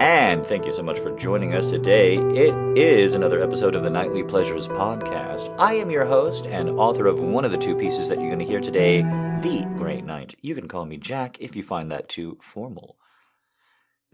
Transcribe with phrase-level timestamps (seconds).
[0.00, 2.18] And thank you so much for joining us today.
[2.18, 5.52] It is another episode of the Nightly Pleasures podcast.
[5.58, 8.38] I am your host and author of one of the two pieces that you're going
[8.38, 9.02] to hear today,
[9.42, 10.36] The Great Night.
[10.40, 12.96] You can call me Jack if you find that too formal.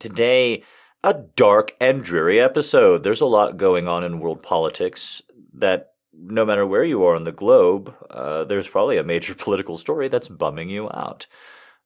[0.01, 0.63] Today,
[1.03, 3.03] a dark and dreary episode.
[3.03, 5.21] There's a lot going on in world politics
[5.53, 9.77] that no matter where you are on the globe, uh, there's probably a major political
[9.77, 11.27] story that's bumming you out.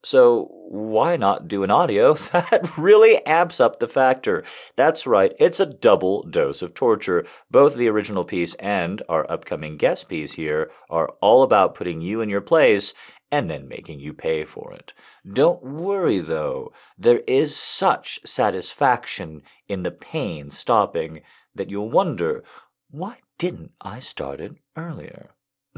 [0.05, 4.45] So why not do an audio that really amps up the factor?
[4.77, 7.27] That's right, it's a double dose of torture.
[7.51, 12.21] Both the original piece and our upcoming guest piece here are all about putting you
[12.21, 12.95] in your place
[13.31, 14.93] and then making you pay for it.
[15.29, 21.23] Don't worry though, there is such satisfaction in the pain stopping
[21.55, 22.45] that you'll wonder,
[22.91, 25.31] why didn't I start it earlier?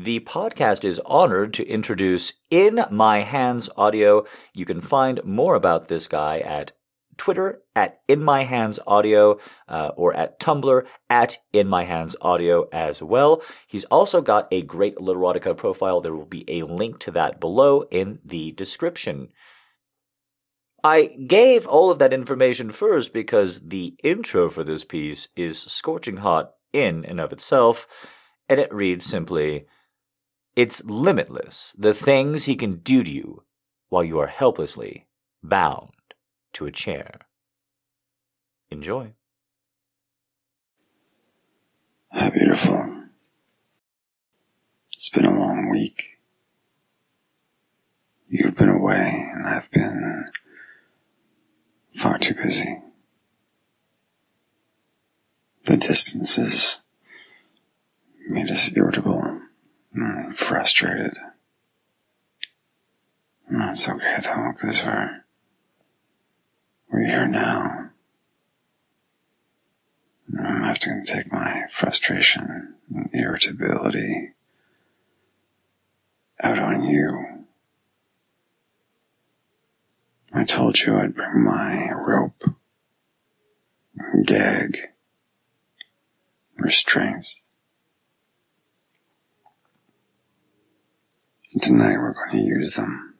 [0.00, 4.26] The podcast is honored to introduce In My Hands Audio.
[4.54, 6.70] You can find more about this guy at
[7.16, 12.68] Twitter at In My Hands Audio uh, or at Tumblr at In My Hands Audio
[12.70, 13.42] as well.
[13.66, 16.00] He's also got a great Literotica profile.
[16.00, 19.30] There will be a link to that below in the description.
[20.84, 26.18] I gave all of that information first because the intro for this piece is scorching
[26.18, 27.88] hot in and of itself,
[28.48, 29.66] and it reads simply
[30.58, 33.44] It's limitless, the things he can do to you
[33.90, 35.06] while you are helplessly
[35.40, 35.92] bound
[36.54, 37.20] to a chair.
[38.68, 39.12] Enjoy.
[42.10, 43.04] How beautiful.
[44.94, 46.18] It's been a long week.
[48.26, 50.24] You've been away and I've been
[51.94, 52.82] far too busy.
[55.66, 56.80] The distances
[58.28, 59.42] made us irritable
[59.92, 61.16] and frustrated.
[63.50, 65.24] That's okay though, because we're,
[66.90, 67.90] we're here now.
[70.38, 74.32] I'm having to take my frustration and irritability
[76.40, 77.46] out on you.
[80.32, 82.42] I told you I'd bring my rope,
[84.24, 84.78] gag,
[86.56, 87.40] restraints.
[91.48, 93.14] Tonight we're going to use them.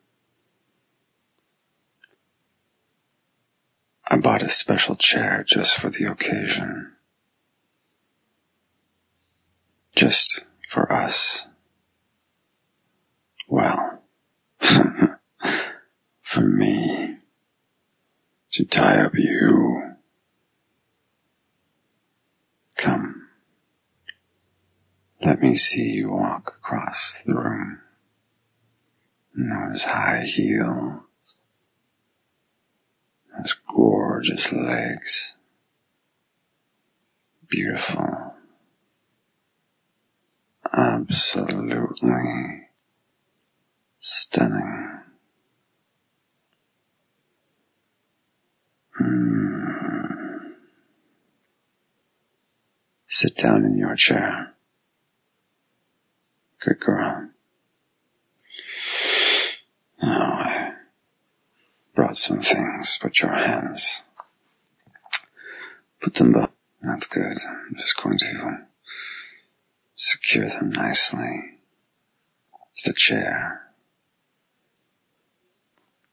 [4.06, 6.92] I bought a special chair just for the occasion.
[9.96, 11.46] Just for us.
[13.48, 14.02] Well,
[14.60, 17.16] for me
[18.52, 19.94] to tie up you.
[22.76, 23.26] Come.
[25.22, 27.80] Let me see you walk across the room
[29.38, 31.36] those high heels,
[33.36, 35.34] those gorgeous legs.
[37.48, 38.34] Beautiful.
[40.72, 42.68] Absolutely
[44.00, 45.00] stunning.
[49.00, 50.54] Mm.
[53.06, 54.52] Sit down in your chair.
[56.60, 57.28] Good girl.
[60.02, 60.72] Now I
[61.94, 62.98] brought some things.
[63.00, 64.02] Put your hands.
[66.00, 66.50] Put them back.
[66.82, 67.36] That's good.
[67.46, 68.66] I'm just going to
[69.94, 71.58] secure them nicely
[72.76, 73.62] to the chair.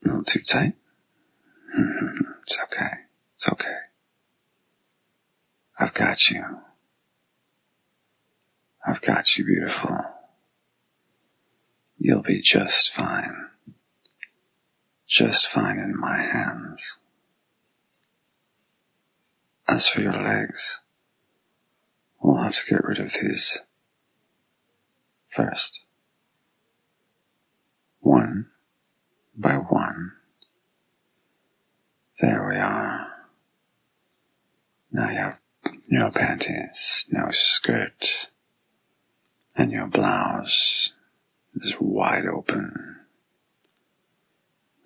[0.04, 0.74] Little too tight.
[2.48, 2.92] It's okay.
[3.34, 3.76] It's okay.
[5.80, 6.44] I've got you.
[8.86, 9.98] I've got you, beautiful.
[11.98, 13.45] You'll be just fine.
[15.16, 17.00] Just fine in my hands.
[19.66, 20.82] As for your legs,
[22.22, 23.60] we'll have to get rid of these
[25.30, 25.80] first.
[28.02, 28.48] One
[29.38, 30.12] by one.
[32.20, 33.08] There we are.
[34.92, 35.40] Now you have
[35.88, 38.28] no panties, no skirt,
[39.56, 40.92] and your blouse
[41.54, 42.95] is wide open.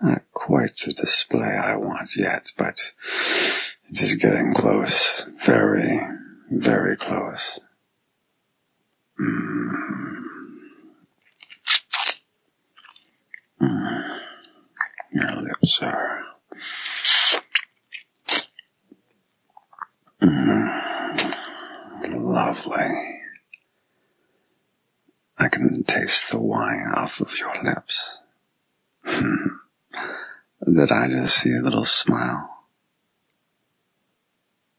[0.02, 2.94] Not quite the display I want yet, but
[3.90, 5.24] it is getting close.
[5.46, 6.00] Very,
[6.50, 7.60] very close.
[9.20, 9.72] Mm.
[13.62, 14.20] Mm.
[15.12, 16.24] Your lips are
[20.22, 21.34] mm.
[22.08, 23.20] lovely.
[25.38, 28.18] I can taste the wine off of your lips.
[30.74, 32.48] Did I just see a little smile?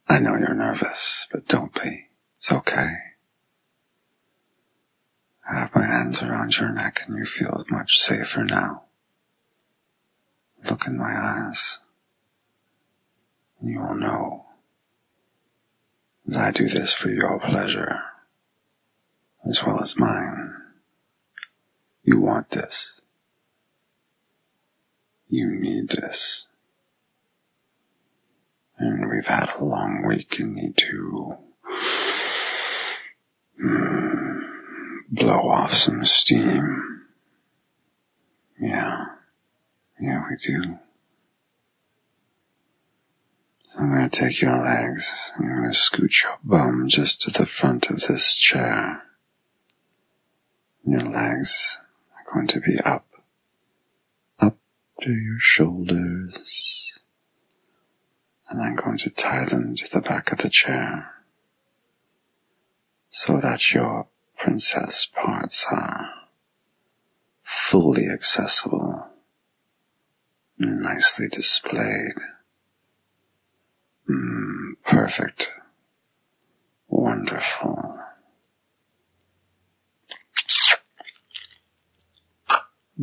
[0.09, 2.07] I know you're nervous, but don't be.
[2.39, 2.95] It's okay.
[5.49, 8.85] I have my hands around your neck and you feel much safer now.
[10.69, 11.81] Look in my eyes
[13.61, 14.47] and you will know
[16.27, 18.01] that I do this for your pleasure
[19.45, 20.55] as well as mine.
[22.05, 23.00] You want this.
[25.33, 26.45] You need this.
[28.79, 31.37] And we've had a long week and need to
[33.63, 34.41] mm,
[35.09, 37.03] blow off some steam.
[38.61, 39.05] Yeah.
[40.01, 40.79] Yeah, we do.
[43.79, 47.31] I'm going to take your legs and I'm going to scoot your bum just to
[47.31, 49.01] the front of this chair.
[50.85, 51.79] Your legs
[52.17, 53.07] are going to be up
[55.03, 56.99] to your shoulders.
[58.49, 61.11] And I'm going to tie them to the back of the chair
[63.09, 64.09] so that your
[64.39, 66.11] princess parts are
[67.43, 69.09] fully accessible,
[70.59, 72.15] nicely displayed.
[74.09, 75.53] Mm, perfect.
[76.89, 77.99] Wonderful.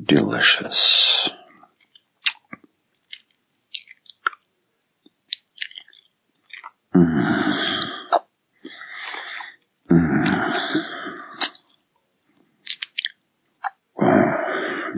[0.02, 1.30] Delicious.
[6.98, 7.78] Mm.
[9.92, 10.58] Mm.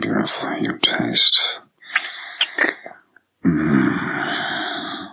[0.00, 1.60] Beautiful you taste.
[3.44, 5.10] Mm.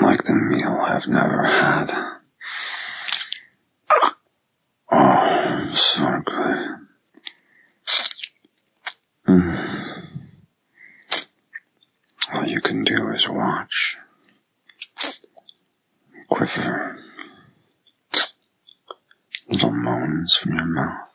[0.00, 1.92] Like the meal I've never had.
[4.92, 6.68] Oh, so good.
[9.26, 10.06] Mm.
[12.34, 13.96] All you can do is watch.
[16.28, 16.98] Quiver.
[19.48, 21.08] Little moans from your mouth.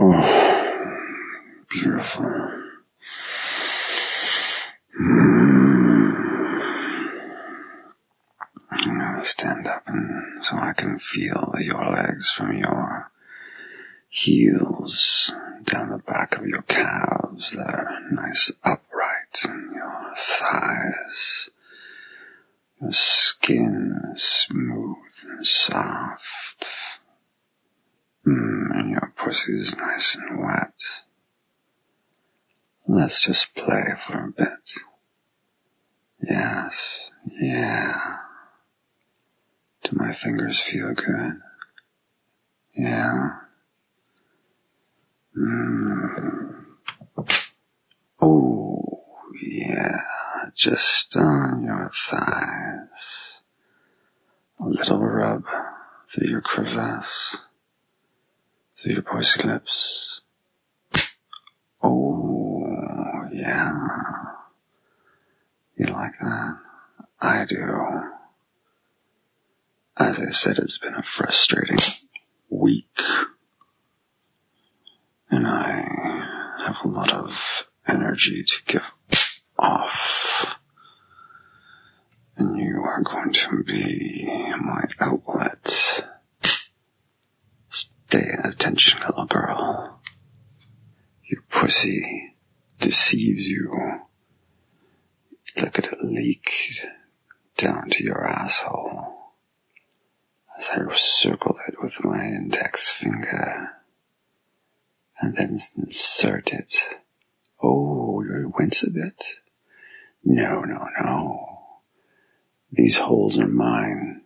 [0.00, 2.24] Oh, beautiful.
[5.00, 5.38] Mm.
[8.70, 13.10] I'm gonna stand up and so I can feel your legs from your
[14.08, 15.32] heels
[15.64, 21.50] down the back of your calves that are nice upright and your thighs.
[22.80, 24.96] Your skin is smooth
[25.28, 26.64] and soft.
[28.26, 31.02] Mm, and your pussy is nice and wet.
[33.18, 34.72] Let's just play for a bit.
[36.22, 37.10] Yes,
[37.40, 38.18] yeah.
[39.82, 41.40] Do my fingers feel good?
[42.76, 43.30] Yeah.
[45.36, 46.64] Mm.
[48.20, 48.84] Oh,
[49.42, 49.96] yeah.
[50.54, 53.40] Just on your thighs.
[54.60, 55.44] A little rub
[56.08, 57.36] through your crevasse.
[58.80, 60.20] Through your pussy lips.
[61.82, 62.37] Oh,
[63.38, 64.24] yeah.
[65.76, 66.58] You like that?
[67.20, 68.02] I do.
[69.96, 71.78] As I said, it's been a frustrating
[72.50, 73.00] week.
[75.30, 78.90] And I have a lot of energy to give
[79.56, 80.58] off.
[82.36, 84.24] And you are going to be
[84.60, 86.02] my outlet.
[87.68, 90.00] Stay in attention, little girl.
[91.24, 92.27] You pussy
[92.78, 94.00] deceives you.
[95.56, 96.80] Look at it leak
[97.56, 99.18] down to your asshole
[100.56, 103.70] as I circle it with my index finger
[105.20, 106.74] and then insert it.
[107.60, 109.24] Oh, you wince a bit?
[110.24, 111.58] No, no, no.
[112.70, 114.22] These holes are mine.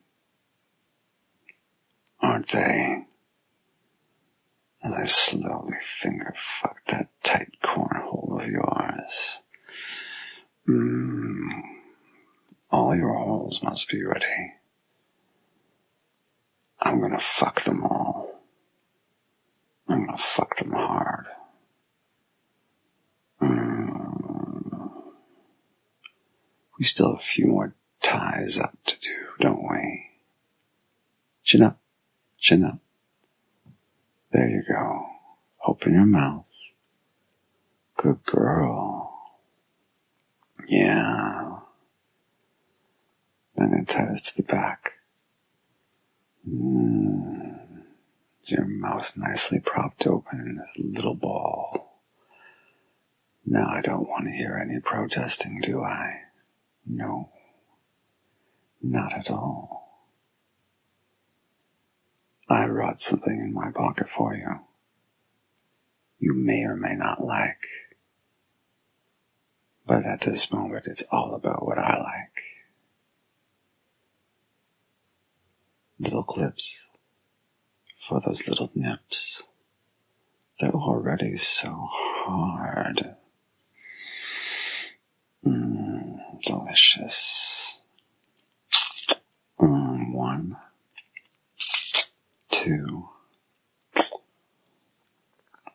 [2.21, 3.07] Aren't they?
[4.85, 9.41] As I slowly finger fuck that tight cornhole of yours.
[10.69, 11.63] Mmm.
[12.71, 14.55] All your holes must be ready.
[16.81, 18.41] I'm gonna fuck them all.
[19.89, 21.27] I'm gonna fuck them hard.
[23.41, 25.13] Mm.
[26.79, 30.07] We still have a few more ties up to do, don't we?
[31.45, 31.79] Chin up,
[32.39, 32.79] chin up.
[34.33, 35.07] There you go.
[35.67, 36.47] Open your mouth.
[37.97, 39.15] Good girl.
[40.67, 41.59] Yeah.
[43.57, 44.95] It ties to tie this to the back.
[46.49, 47.59] Mm.
[48.45, 52.01] Your mouth nicely propped open in a little ball.
[53.45, 56.23] Now I don't want to hear any protesting, do I?
[56.87, 57.31] No.
[58.83, 59.82] Not at all.
[62.53, 64.61] I brought something in my pocket for you.
[66.19, 67.63] You may or may not like.
[69.87, 72.43] But at this moment, it's all about what I like.
[75.99, 76.89] Little clips
[78.07, 79.43] for those little nips.
[80.61, 83.17] They're already so hard.
[85.45, 87.79] Mmm, delicious.
[89.59, 90.57] Mm, one,
[92.63, 93.09] two,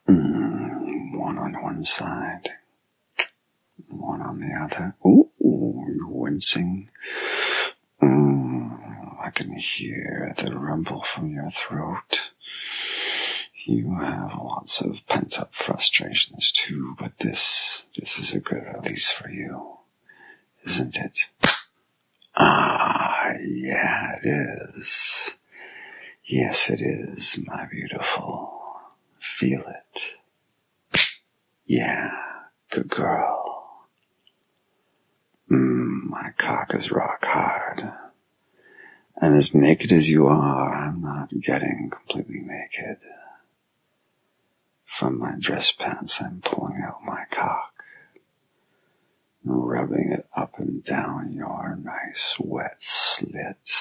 [0.08, 2.50] mm, one on one side,
[3.89, 4.96] one on the other.
[5.06, 6.89] Ooh, you're wincing.
[8.01, 12.22] Mm, I can hear the rumble from your throat.
[13.65, 19.10] You have lots of pent up frustrations too, but this, this is a good release
[19.10, 19.77] for you,
[20.65, 21.27] isn't it?
[22.38, 25.37] Ah, yeah, it is.
[26.29, 28.62] Yes, it is, my beautiful.
[29.17, 30.01] Feel it.
[31.65, 32.12] Yeah,
[32.69, 33.86] good girl.
[35.50, 37.93] Mmm, my cock is rock hard.
[39.15, 42.98] And as naked as you are, I'm not getting completely naked.
[44.86, 47.86] From my dress pants, I'm pulling out my cock,
[49.46, 53.72] and rubbing it up and down your nice wet slit.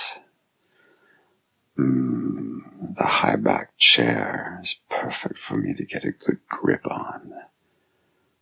[1.78, 7.32] Mm, the high back chair is perfect for me to get a good grip on,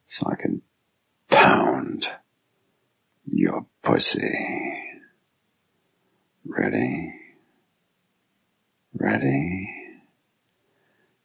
[0.07, 0.63] so I can
[1.29, 2.07] pound
[3.27, 4.81] your pussy.
[6.45, 7.13] Ready?
[8.93, 9.71] Ready?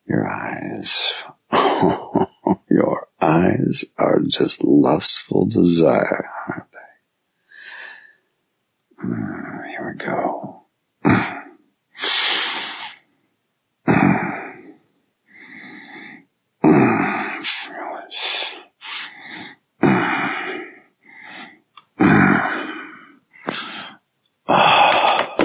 [0.08, 1.24] Your eyes,
[2.72, 6.80] your eyes are just lustful desire, aren't they?
[9.06, 10.64] Mm, here we go.
[16.62, 18.16] Mm, feel it.
[19.82, 20.70] Mm.
[22.00, 22.60] Mm.
[24.48, 25.36] Ah.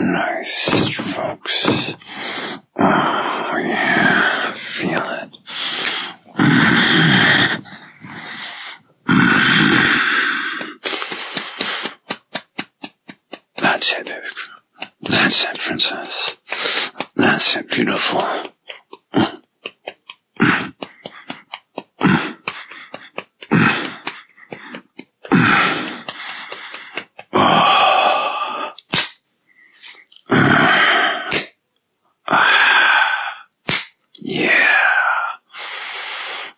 [0.00, 0.52] Nice
[0.86, 2.58] strokes.
[2.78, 5.36] Oh yeah, feel it.
[13.56, 14.20] That's it, baby.
[15.02, 16.36] That's it, princess.
[17.14, 18.22] That's it, beautiful.
[34.18, 34.66] Yeah.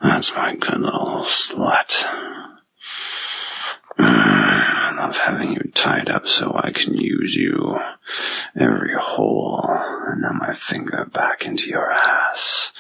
[0.01, 2.05] That's my good little slut.
[3.99, 7.79] I love having you tied up so I can use you
[8.57, 9.65] every hole
[10.07, 12.73] and now my finger back into your ass.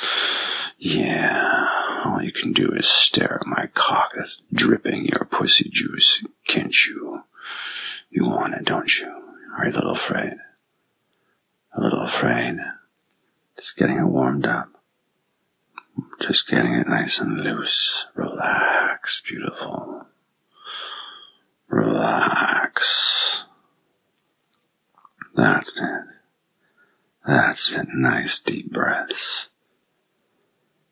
[0.78, 1.66] Yeah,
[2.04, 6.74] all you can do is stare at my cock that's dripping your pussy juice, can't
[6.86, 7.20] you?
[8.10, 9.08] You want it, don't you?
[9.56, 10.34] Are you a little afraid?
[11.74, 12.58] A little afraid?
[13.56, 14.68] Just getting it warmed up.
[16.20, 18.06] Just getting it nice and loose.
[18.14, 20.06] Relax, beautiful.
[21.68, 23.42] Relax.
[25.34, 26.04] That's it.
[27.26, 27.86] That's it.
[27.94, 29.48] Nice deep breaths.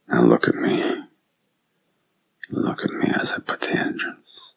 [0.09, 1.03] Now look at me.
[2.51, 4.53] Look at me as I put the entrance.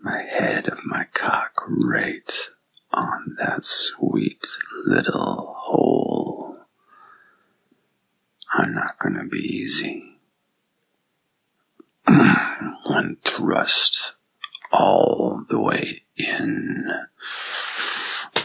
[0.00, 2.32] My head of my cock right
[2.92, 4.44] on that sweet
[4.86, 5.97] little hole.
[8.50, 10.04] I'm not gonna be easy.
[12.06, 14.12] One thrust
[14.72, 16.88] all the way in.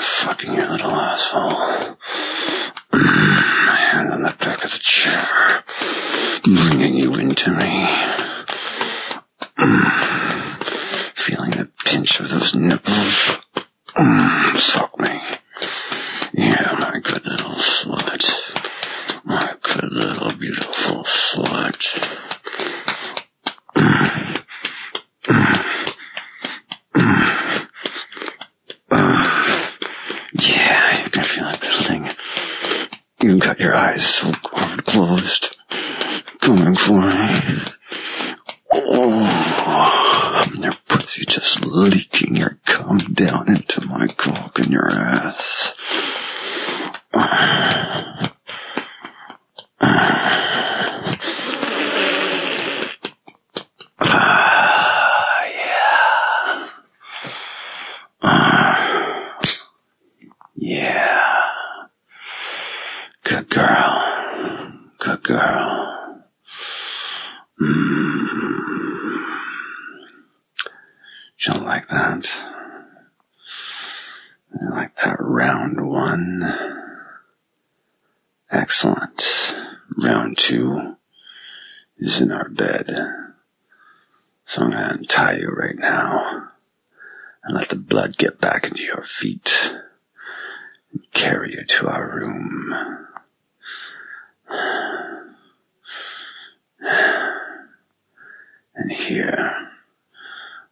[0.00, 1.96] Fucking your little asshole.
[2.92, 5.64] Hand on the back of the chair,
[6.42, 8.19] bringing you into me.
[12.00, 13.38] Pinch of those nipples.
[13.94, 15.20] Mm, suck me.
[16.32, 19.22] Yeah, my good little slut.
[19.22, 22.40] My good little beautiful slut.
[33.38, 35.56] got your eyes so hard closed,
[36.40, 37.60] coming for me.
[38.72, 39.50] Oh,
[40.58, 45.74] your pussy just leaking your cum down into my cock in your ass.
[47.12, 48.30] Ah,
[55.46, 56.68] yeah.
[58.22, 59.38] Ah,
[60.56, 61.42] yeah.
[63.24, 64.72] Good girl.
[64.98, 66.20] Good girl.
[67.60, 68.10] Mm.
[71.36, 72.30] She'll like that.
[74.52, 76.42] I like that round one.
[78.82, 79.60] Excellent.
[79.98, 80.96] Round two
[81.98, 82.88] is in our bed.
[84.46, 86.48] So I'm gonna untie you right now
[87.44, 89.74] and let the blood get back into your feet
[90.94, 93.06] and carry you to our room.
[98.74, 99.68] And here,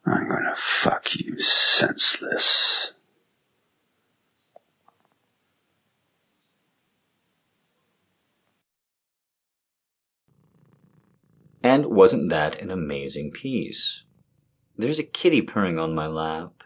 [0.06, 2.94] I'm gonna fuck you senseless.
[11.68, 14.02] And wasn't that an amazing piece?
[14.78, 16.62] There's a kitty purring on my lap,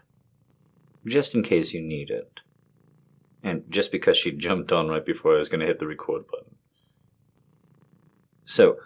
[1.05, 2.39] just in case you need it.
[3.43, 6.25] And just because she jumped on right before I was going to hit the record
[6.27, 6.55] button.
[8.45, 8.77] So,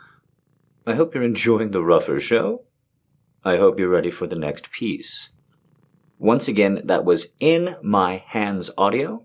[0.88, 2.64] I hope you're enjoying the rougher show.
[3.44, 5.30] I hope you're ready for the next piece.
[6.18, 9.24] Once again, that was In My Hands Audio.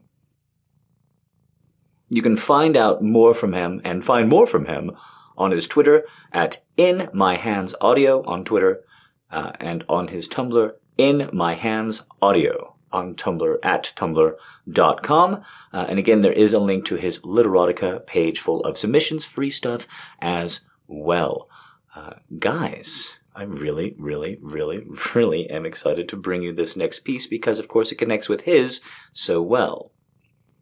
[2.10, 4.90] You can find out more from him and find more from him
[5.36, 8.84] on his Twitter at In My Hands Audio on Twitter
[9.30, 15.42] uh, and on his Tumblr In My Hands Audio on Tumblr at tumblr.com.
[15.72, 19.50] Uh, and again, there is a link to his Literotica page full of submissions, free
[19.50, 19.86] stuff
[20.20, 21.48] as well.
[21.94, 27.26] Uh, guys, I really, really, really, really am excited to bring you this next piece
[27.26, 28.80] because, of course, it connects with his
[29.12, 29.92] so well.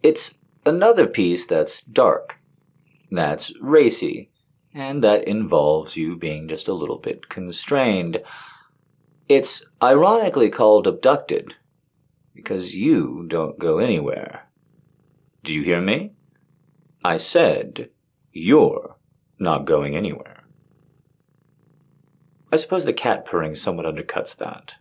[0.03, 2.38] It's another piece that's dark,
[3.11, 4.30] that's racy,
[4.74, 8.22] and that involves you being just a little bit constrained.
[9.28, 11.54] It's ironically called abducted
[12.35, 14.48] because you don't go anywhere.
[15.44, 16.12] Do you hear me?
[17.04, 17.90] I said
[18.33, 18.96] you're
[19.38, 20.44] not going anywhere.
[22.52, 24.74] I suppose the cat purring somewhat undercuts that.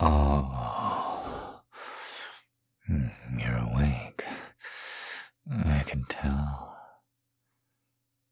[0.00, 1.62] Oh,
[3.38, 4.24] you're awake.
[5.66, 6.76] I can tell.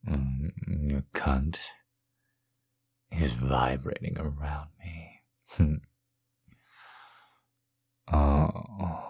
[0.09, 0.51] Mm,
[0.91, 1.69] Your cunt
[3.13, 5.23] is vibrating around me.
[8.13, 9.03] oh,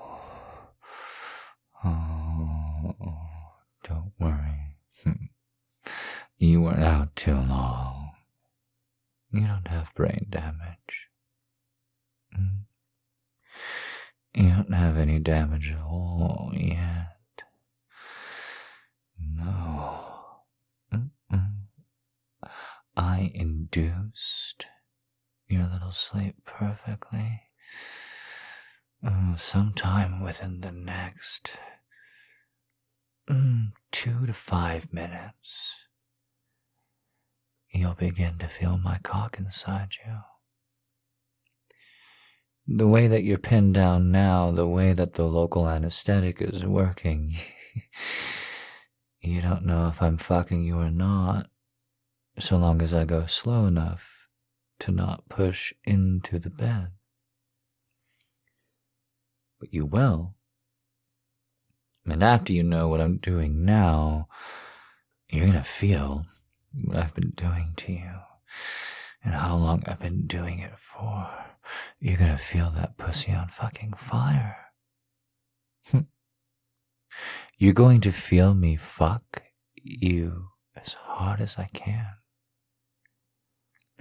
[1.84, 3.18] oh,
[3.84, 4.76] don't worry.
[6.38, 8.14] You weren't out too long.
[9.30, 11.08] You don't have brain damage.
[12.36, 12.64] Mm.
[14.34, 17.44] You don't have any damage at all yet.
[19.20, 20.11] No.
[22.96, 24.68] I induced
[25.46, 27.42] your little sleep perfectly.
[29.04, 31.58] Mm, sometime within the next
[33.28, 35.86] mm, two to five minutes,
[37.70, 40.20] you'll begin to feel my cock inside you
[42.66, 47.32] the way that you're pinned down now, the way that the local anesthetic is working,
[49.20, 51.48] you don't know if I'm fucking you or not,
[52.38, 54.28] so long as I go slow enough
[54.80, 56.88] to not push into the bed.
[59.60, 60.34] But you will.
[62.04, 64.28] And after you know what I'm doing now,
[65.30, 66.26] you're gonna feel
[66.84, 68.14] what I've been doing to you
[69.22, 71.30] and how long I've been doing it for.
[72.00, 74.56] You're gonna feel that pussy on fucking fire.
[75.90, 76.00] Hmm.
[77.56, 79.44] You're going to feel me fuck
[79.76, 82.06] you as hard as I can.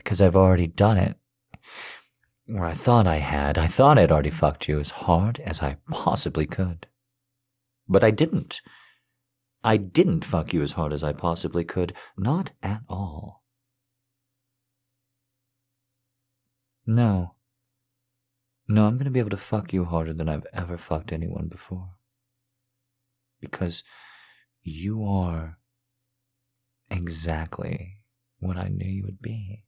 [0.03, 1.15] Because I've already done it.
[2.53, 3.57] Or I thought I had.
[3.57, 6.87] I thought I'd already fucked you as hard as I possibly could.
[7.87, 8.61] But I didn't.
[9.63, 11.93] I didn't fuck you as hard as I possibly could.
[12.17, 13.43] Not at all.
[16.85, 17.35] No.
[18.67, 21.91] No, I'm gonna be able to fuck you harder than I've ever fucked anyone before.
[23.39, 23.83] Because
[24.63, 25.59] you are
[26.89, 27.97] exactly
[28.39, 29.65] what I knew you would be.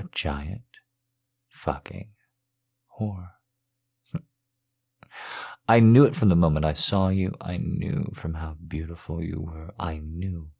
[0.00, 0.62] A giant
[1.50, 2.12] fucking
[2.98, 3.32] whore.
[5.68, 7.34] I knew it from the moment I saw you.
[7.38, 9.74] I knew from how beautiful you were.
[9.78, 10.52] I knew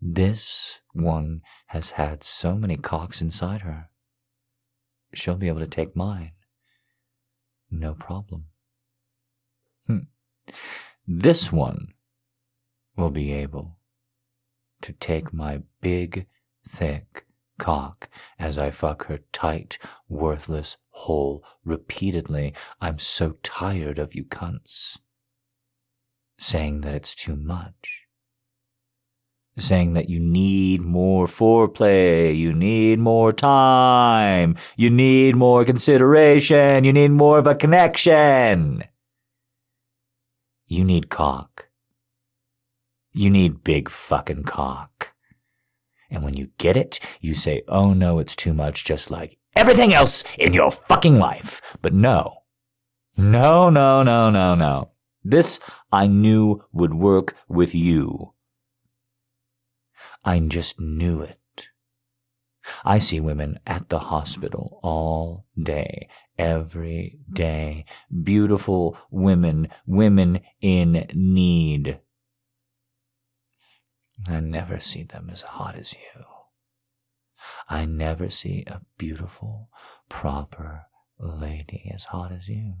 [0.00, 3.90] this one has had so many cocks inside her.
[5.12, 6.32] She'll be able to take mine.
[7.72, 8.46] No problem.
[9.88, 10.06] Hmm.
[11.04, 11.94] This one
[12.96, 13.78] will be able
[14.82, 16.28] to take my big,
[16.64, 17.26] thick
[17.58, 22.54] cock as I fuck her tight, worthless hole repeatedly.
[22.80, 24.98] I'm so tired of you cunts
[26.38, 28.06] saying that it's too much.
[29.56, 36.92] Saying that you need more foreplay, you need more time, you need more consideration, you
[36.92, 38.84] need more of a connection.
[40.66, 41.68] You need cock.
[43.12, 44.93] You need big fucking cock.
[46.10, 49.92] And when you get it, you say, oh no, it's too much, just like everything
[49.92, 51.60] else in your fucking life.
[51.82, 52.42] But no.
[53.16, 54.90] No, no, no, no, no.
[55.22, 58.34] This I knew would work with you.
[60.24, 61.38] I just knew it.
[62.84, 67.84] I see women at the hospital all day, every day.
[68.22, 72.00] Beautiful women, women in need.
[74.26, 76.24] I never see them as hot as you.
[77.68, 79.68] I never see a beautiful,
[80.08, 80.86] proper
[81.18, 82.74] lady as hot as you.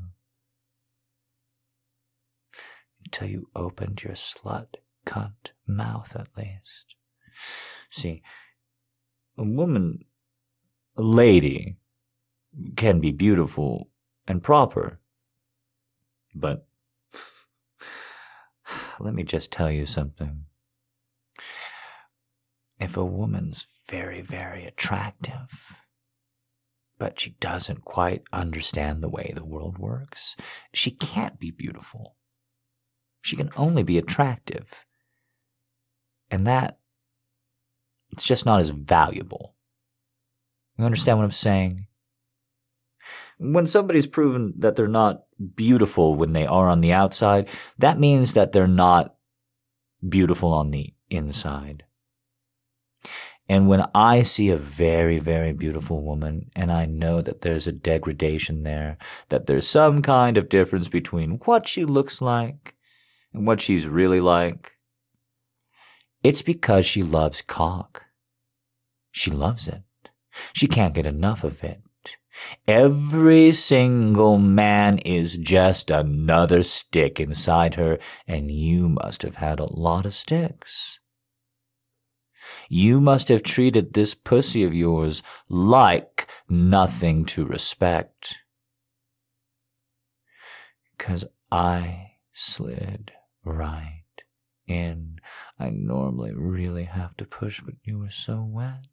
[3.04, 6.96] Until you opened your slut cunt mouth at least.
[7.90, 8.22] See,
[9.36, 10.04] a woman,
[10.96, 11.76] a lady,
[12.76, 13.90] can be beautiful
[14.26, 15.00] and proper.
[16.34, 16.66] But
[19.00, 20.46] let me just tell you something.
[22.80, 25.86] If a woman's very, very attractive,
[26.98, 30.36] but she doesn't quite understand the way the world works,
[30.72, 32.16] she can't be beautiful.
[33.20, 34.84] She can only be attractive.
[36.30, 36.78] And that
[38.12, 39.56] it's just not as valuable.
[40.78, 41.86] You understand what I'm saying?
[43.38, 48.34] When somebody's proven that they're not beautiful when they are on the outside, that means
[48.34, 49.16] that they're not
[50.08, 51.84] beautiful on the inside.
[53.48, 57.72] And when I see a very, very beautiful woman and I know that there's a
[57.72, 58.96] degradation there,
[59.28, 62.74] that there's some kind of difference between what she looks like
[63.34, 64.72] and what she's really like,
[66.22, 68.06] it's because she loves cock.
[69.12, 69.82] She loves it.
[70.54, 71.82] She can't get enough of it.
[72.66, 79.72] Every single man is just another stick inside her, and you must have had a
[79.72, 80.98] lot of sticks.
[82.68, 88.38] You must have treated this pussy of yours like nothing to respect.
[90.98, 93.12] Cause I slid
[93.44, 94.04] right
[94.66, 95.18] in.
[95.58, 98.86] I normally really have to push, but you were so wet.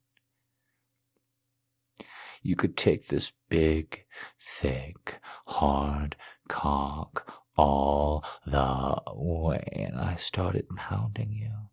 [2.43, 4.05] You could take this big,
[4.39, 6.15] thick, hard
[6.47, 11.69] cock all the way, and I started pounding you.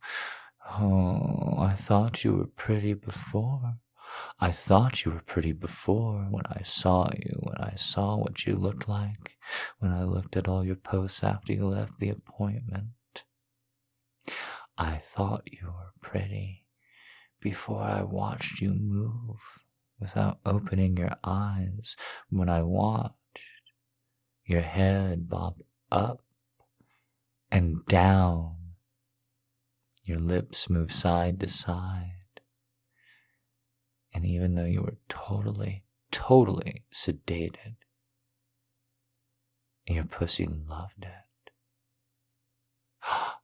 [0.70, 3.78] Oh, I thought you were pretty before.
[4.40, 8.54] I thought you were pretty before when I saw you, when I saw what you
[8.54, 9.38] looked like,
[9.78, 12.88] when I looked at all your posts after you left the appointment.
[14.76, 16.64] I thought you were pretty
[17.40, 19.40] before I watched you move
[19.98, 21.96] without opening your eyes,
[22.30, 23.14] when I watched
[24.44, 25.56] your head bob
[25.90, 26.20] up
[27.50, 28.57] and down,
[30.08, 32.40] your lips move side to side.
[34.14, 37.76] And even though you were totally, totally sedated,
[39.86, 41.52] your pussy loved it.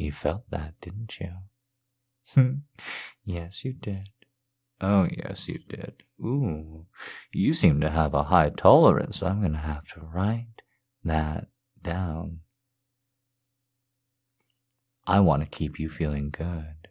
[0.00, 1.32] You felt that, didn't you?
[2.32, 2.52] Hmm.
[3.24, 4.10] yes, you did.
[4.80, 6.04] Oh, yes, you did.
[6.20, 6.86] Ooh,
[7.32, 9.24] you seem to have a high tolerance.
[9.24, 10.62] I'm going to have to write
[11.02, 11.48] that
[11.82, 12.42] down.
[15.08, 16.88] I want to keep you feeling good.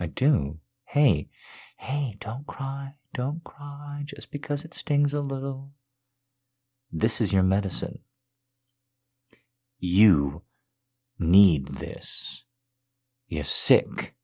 [0.00, 0.58] I do.
[0.86, 1.28] Hey,
[1.76, 2.94] hey, don't cry.
[3.14, 5.70] Don't cry just because it stings a little.
[6.90, 8.00] This is your medicine.
[9.78, 10.42] You
[11.20, 12.42] need this.
[13.28, 14.16] You're sick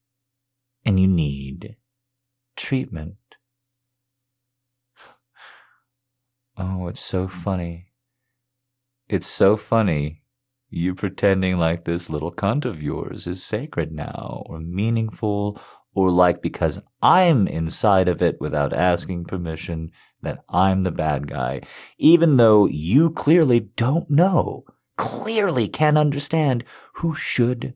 [0.84, 1.76] and you need
[2.56, 3.18] treatment.
[6.56, 7.92] Oh, it's so funny.
[9.08, 10.24] It's so funny.
[10.68, 15.60] You pretending like this little cunt of yours is sacred now, or meaningful,
[15.94, 19.90] or like because I'm inside of it without asking permission
[20.22, 21.62] that I'm the bad guy,
[21.98, 24.64] even though you clearly don't know,
[24.96, 26.64] clearly can't understand
[26.96, 27.74] who should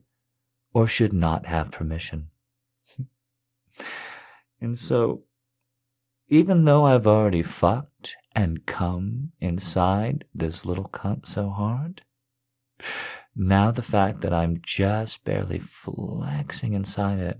[0.73, 2.29] or should not have permission.
[4.61, 5.23] and so,
[6.27, 12.03] even though I've already fucked and come inside this little cunt so hard,
[13.35, 17.39] now the fact that I'm just barely flexing inside it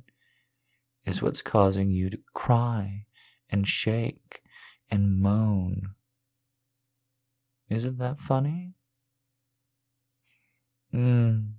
[1.05, 3.05] is what's causing you to cry
[3.49, 4.41] and shake
[4.89, 5.95] and moan.
[7.69, 8.73] Isn't that funny?
[10.93, 11.53] Mm.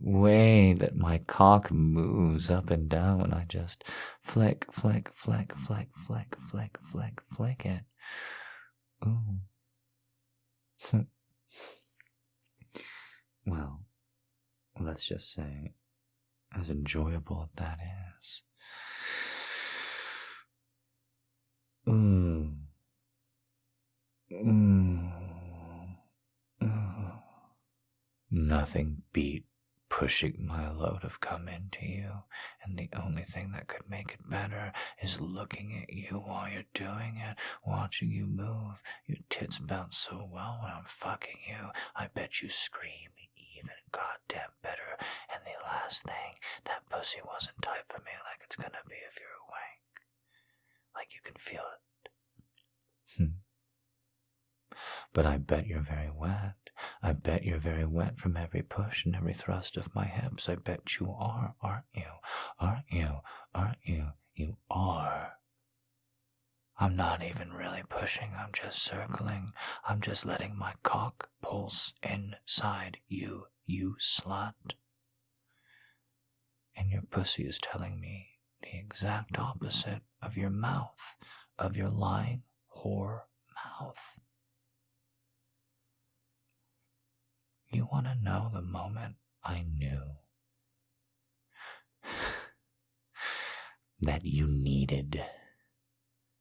[0.00, 3.84] Way that my cock moves up and down when I just
[4.20, 7.82] flick, flick, flick, flick, flick, flick, flick, flick it.
[9.04, 9.40] Ooh.
[13.46, 13.80] well,
[14.78, 15.74] let's just say
[16.56, 17.78] as enjoyable as that
[18.18, 18.42] is.
[21.86, 22.56] Mm.
[24.32, 25.12] Mm.
[28.30, 29.44] Nothing beat
[29.88, 32.10] pushing my load of come into you,
[32.62, 36.64] and the only thing that could make it better is looking at you while you're
[36.74, 38.82] doing it, watching you move.
[39.06, 41.70] Your tits bounce so well when I'm fucking you.
[41.94, 43.10] I bet you scream
[43.96, 44.98] goddamn better.
[45.32, 49.18] And the last thing, that pussy wasn't tight for me like it's gonna be if
[49.18, 49.96] you're awake.
[50.94, 52.10] Like you can feel it.
[53.16, 54.76] Hmm.
[55.12, 56.54] But I bet you're very wet.
[57.02, 60.48] I bet you're very wet from every push and every thrust of my hips.
[60.48, 62.10] I bet you are, aren't you?
[62.58, 63.20] Aren't you?
[63.54, 64.08] Aren't you?
[64.34, 65.32] You are.
[66.78, 69.52] I'm not even really pushing, I'm just circling.
[69.88, 74.74] I'm just letting my cock pulse inside you, you slut.
[76.76, 78.28] And your pussy is telling me
[78.62, 81.16] the exact opposite of your mouth,
[81.58, 82.42] of your lying
[82.76, 83.22] whore
[83.80, 84.20] mouth.
[87.68, 90.02] You want to know the moment I knew
[94.00, 95.22] that you needed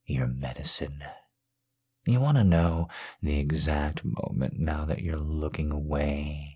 [0.05, 1.03] your medicine.
[2.05, 2.89] You want to know
[3.21, 6.54] the exact moment now that you're looking away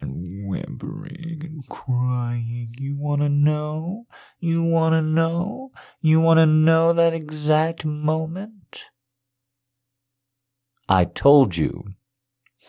[0.00, 2.68] and whimpering and crying.
[2.78, 4.06] You want to know?
[4.38, 5.70] You want to know?
[6.00, 8.84] You want to know that exact moment?
[10.88, 11.84] I told you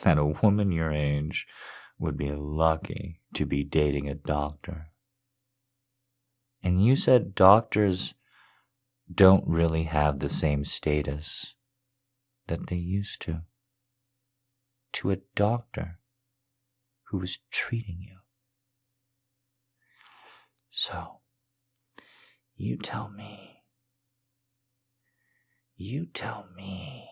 [0.04, 1.46] that a woman your age
[2.00, 4.88] would be lucky to be dating a doctor.
[6.64, 8.16] And you said doctors
[9.14, 11.56] don't really have the same status
[12.48, 13.44] that they used to.
[14.94, 15.97] To a doctor
[17.10, 18.18] who was treating you.
[20.70, 21.22] So,
[22.56, 23.64] you tell me,
[25.76, 27.10] you tell me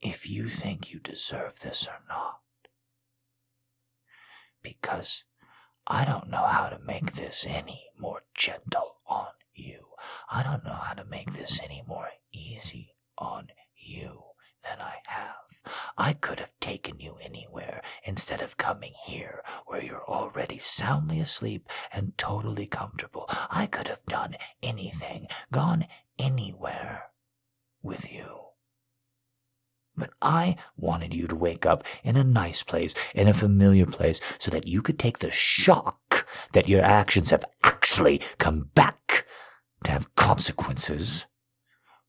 [0.00, 2.40] if you think you deserve this or not.
[4.62, 5.24] Because
[5.86, 9.84] I don't know how to make this any more gentle on you.
[10.30, 14.31] I don't know how to make this any more easy on you
[14.62, 15.92] than I have.
[15.96, 21.68] I could have taken you anywhere instead of coming here where you're already soundly asleep
[21.92, 23.26] and totally comfortable.
[23.50, 25.86] I could have done anything, gone
[26.18, 27.10] anywhere
[27.82, 28.38] with you.
[29.96, 34.20] But I wanted you to wake up in a nice place, in a familiar place,
[34.38, 39.26] so that you could take the shock that your actions have actually come back
[39.84, 41.26] to have consequences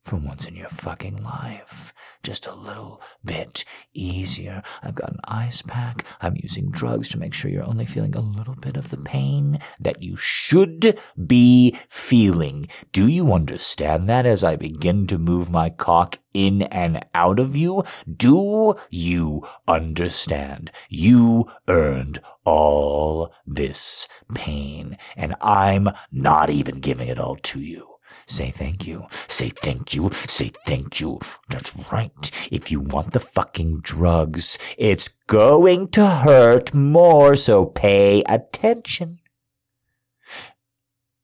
[0.04, 1.94] for once in your fucking life.
[2.22, 3.64] Just a little bit
[3.94, 4.62] easier.
[4.82, 6.06] I've got an ice pack.
[6.22, 9.60] I'm using drugs to make sure you're only feeling a little bit of the pain
[9.80, 12.68] that you should be feeling.
[12.92, 17.56] Do you understand that as I begin to move my cock in and out of
[17.56, 17.84] you?
[18.14, 20.72] Do you understand?
[20.90, 27.93] You earned all this pain, and I'm not even giving it all to you.
[28.28, 29.06] Say thank you.
[29.10, 30.10] Say thank you.
[30.12, 31.20] Say thank you.
[31.50, 32.48] That's right.
[32.52, 39.18] If you want the fucking drugs, it's going to hurt more, so pay attention.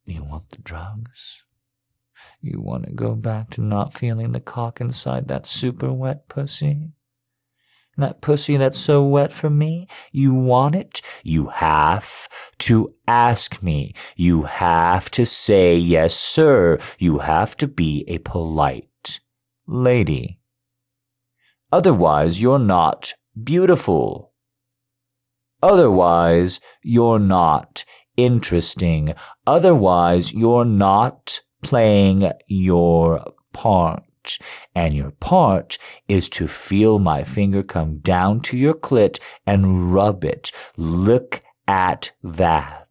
[0.05, 1.45] You want the drugs?
[2.41, 6.91] You want to go back to not feeling the cock inside that super wet pussy?
[7.99, 11.01] That pussy that's so wet for me, you want it?
[11.21, 13.93] You have to ask me.
[14.15, 16.79] You have to say yes, sir.
[16.97, 19.19] You have to be a polite
[19.67, 20.39] lady.
[21.73, 24.31] Otherwise, you're not beautiful.
[25.61, 27.83] Otherwise, you're not
[28.15, 29.13] interesting.
[29.45, 34.03] Otherwise, you're not playing your part.
[34.75, 40.23] And your part is to feel my finger come down to your clit and rub
[40.23, 40.51] it.
[40.77, 42.87] Look at that.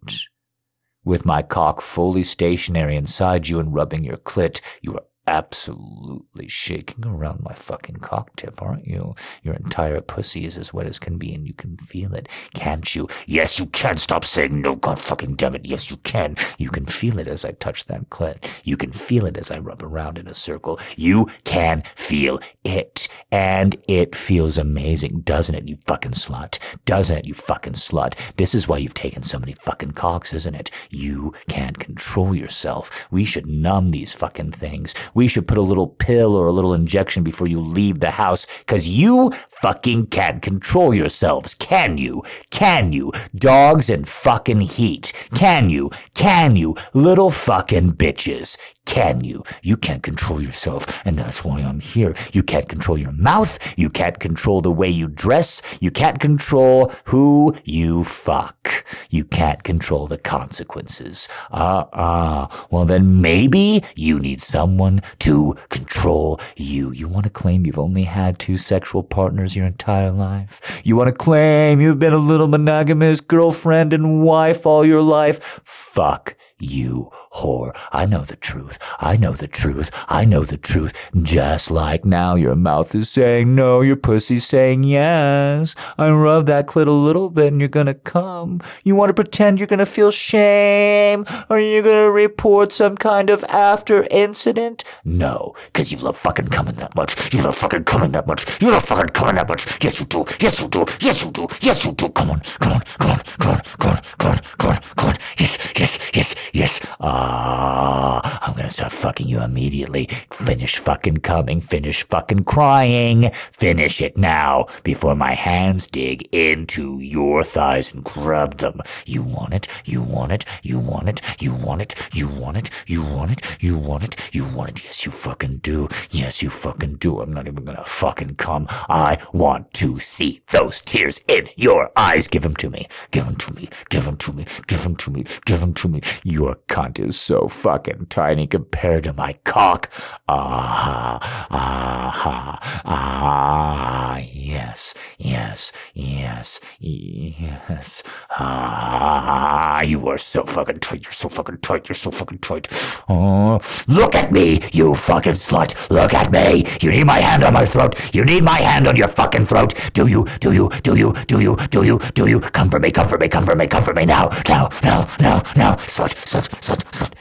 [1.04, 7.06] With my cock fully stationary inside you and rubbing your clit, you are absolutely shaking
[7.06, 9.14] around my fucking cock tip, aren't you?
[9.42, 12.96] Your entire pussy is as wet as can be, and you can feel it, can't
[12.96, 13.06] you?
[13.26, 13.98] Yes, you can.
[13.98, 15.68] Stop saying no, god fucking damn it.
[15.68, 16.34] Yes, you can.
[16.58, 18.62] You can feel it as I touch that clit.
[18.64, 20.80] You can feel it as I rub around in a circle.
[20.96, 23.08] You can feel it.
[23.30, 26.78] And it feels amazing, doesn't it, you fucking slut?
[26.86, 28.34] Doesn't it, you fucking slut?
[28.36, 30.70] This is why you've taken so many fucking cocks, isn't it?
[30.90, 33.06] You can't control yourself.
[33.10, 36.72] We should numb these fucking things we should put a little pill or a little
[36.72, 42.22] injection before you leave the house, cause you fucking can't control yourselves, can you?
[42.52, 43.10] Can you?
[43.34, 45.12] Dogs and fucking heat.
[45.34, 45.90] Can you?
[46.14, 46.76] Can you?
[46.94, 48.77] Little fucking bitches.
[48.88, 49.42] Can you?
[49.62, 52.14] You can't control yourself, and that's why I'm here.
[52.32, 53.78] You can't control your mouth.
[53.78, 55.78] You can't control the way you dress.
[55.82, 58.86] You can't control who you fuck.
[59.10, 61.28] You can't control the consequences.
[61.50, 62.48] Ah, uh, ah.
[62.48, 62.66] Uh.
[62.70, 66.90] Well, then maybe you need someone to control you.
[66.92, 70.80] You want to claim you've only had two sexual partners your entire life?
[70.82, 75.60] You want to claim you've been a little monogamous girlfriend and wife all your life?
[75.64, 77.72] Fuck you whore.
[77.92, 78.78] I know the truth.
[79.00, 79.90] I know the truth.
[80.08, 81.10] I know the truth.
[81.22, 85.74] Just like now, your mouth is saying no, your pussy's saying yes.
[85.96, 88.60] I rub that clit a little bit and you're gonna come.
[88.84, 91.24] You wanna pretend you're gonna feel shame?
[91.48, 94.84] Are you gonna report some kind of after incident?
[95.04, 97.32] No, cause you love fucking coming that much.
[97.32, 98.60] You love fucking coming that much.
[98.60, 99.82] You love fucking coming that much.
[99.82, 100.24] Yes, you do.
[100.40, 100.84] Yes, you do.
[101.00, 101.46] Yes, you do.
[101.60, 102.08] Yes, you do.
[102.08, 105.08] Come on, come on, come on, come on, come on, come on, come on, come
[105.10, 105.14] on.
[105.38, 106.47] Yes, yes, yes.
[106.52, 106.80] Yes.
[107.00, 110.06] Ah, I'm gonna start fucking you immediately.
[110.32, 111.60] Finish fucking coming.
[111.60, 113.30] Finish fucking crying.
[113.32, 118.80] Finish it now before my hands dig into your thighs and grab them.
[119.06, 119.82] You want it?
[119.84, 120.44] You want it?
[120.62, 121.20] You want it?
[121.40, 122.08] You want it?
[122.12, 122.84] You want it?
[122.88, 123.56] You want it?
[123.62, 124.34] You want it?
[124.34, 124.84] You want it?
[124.84, 125.88] Yes, you fucking do.
[126.10, 127.20] Yes, you fucking do.
[127.20, 128.66] I'm not even gonna fucking come.
[128.88, 132.28] I want to see those tears in your eyes.
[132.28, 132.86] Give them to me.
[133.10, 133.68] Give them to me.
[133.90, 134.44] Give them to me.
[134.66, 135.24] Give them to me.
[135.44, 136.00] Give them to me.
[136.38, 139.90] Your cunt is so fucking tiny compared to my cock.
[140.28, 141.18] Ah,
[141.50, 148.04] ah, ah, yes, yes, yes, yes.
[148.30, 151.06] Ah, you are so fucking tight.
[151.06, 151.88] You're so fucking tight.
[151.88, 152.68] You're so fucking tight.
[153.08, 155.90] Oh, look at me, you fucking slut.
[155.90, 156.62] Look at me.
[156.80, 158.14] You need my hand on my throat.
[158.14, 159.74] You need my hand on your fucking throat.
[159.92, 160.24] Do you?
[160.38, 160.70] Do you?
[160.84, 161.12] Do you?
[161.26, 161.56] Do you?
[161.72, 161.98] Do you?
[162.14, 162.38] Do you?
[162.38, 162.92] Come for me.
[162.92, 163.26] Come for me.
[163.26, 163.66] Come for me.
[163.66, 164.28] Come for me now.
[164.48, 164.68] Now.
[164.84, 165.04] Now.
[165.20, 165.42] Now.
[165.56, 165.74] Now.
[165.74, 166.27] Slut.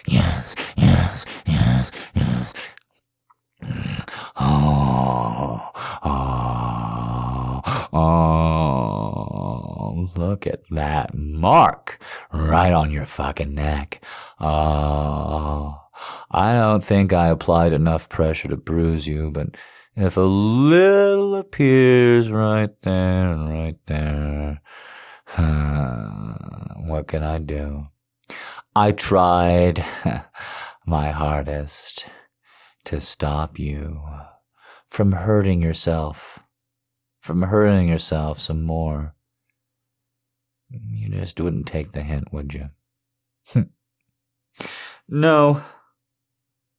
[0.08, 0.74] Yes.
[0.76, 1.44] Yes.
[1.48, 2.12] Yes.
[2.14, 2.74] Yes.
[4.40, 5.72] Oh,
[6.04, 7.62] oh,
[7.94, 12.00] oh, look at that mark
[12.34, 14.04] right on your fucking neck.
[14.40, 15.80] Oh,
[16.30, 19.56] I don't think I applied enough pressure to bruise you, but
[19.96, 24.62] if a little appears right there right there,
[26.86, 27.88] what can I do?
[28.80, 29.84] I tried
[30.86, 32.06] my hardest
[32.86, 34.04] to stop you
[34.88, 36.44] from hurting yourself,
[37.20, 39.16] from hurting yourself some more.
[40.70, 42.70] You just wouldn't take the hint, would you?
[43.48, 43.62] Hmm.
[45.10, 45.64] no.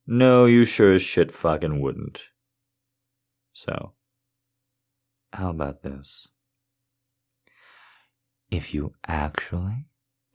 [0.06, 2.28] No, you sure as shit fucking wouldn't.
[3.52, 3.94] So,
[5.32, 6.28] how about this?
[8.52, 9.86] If you actually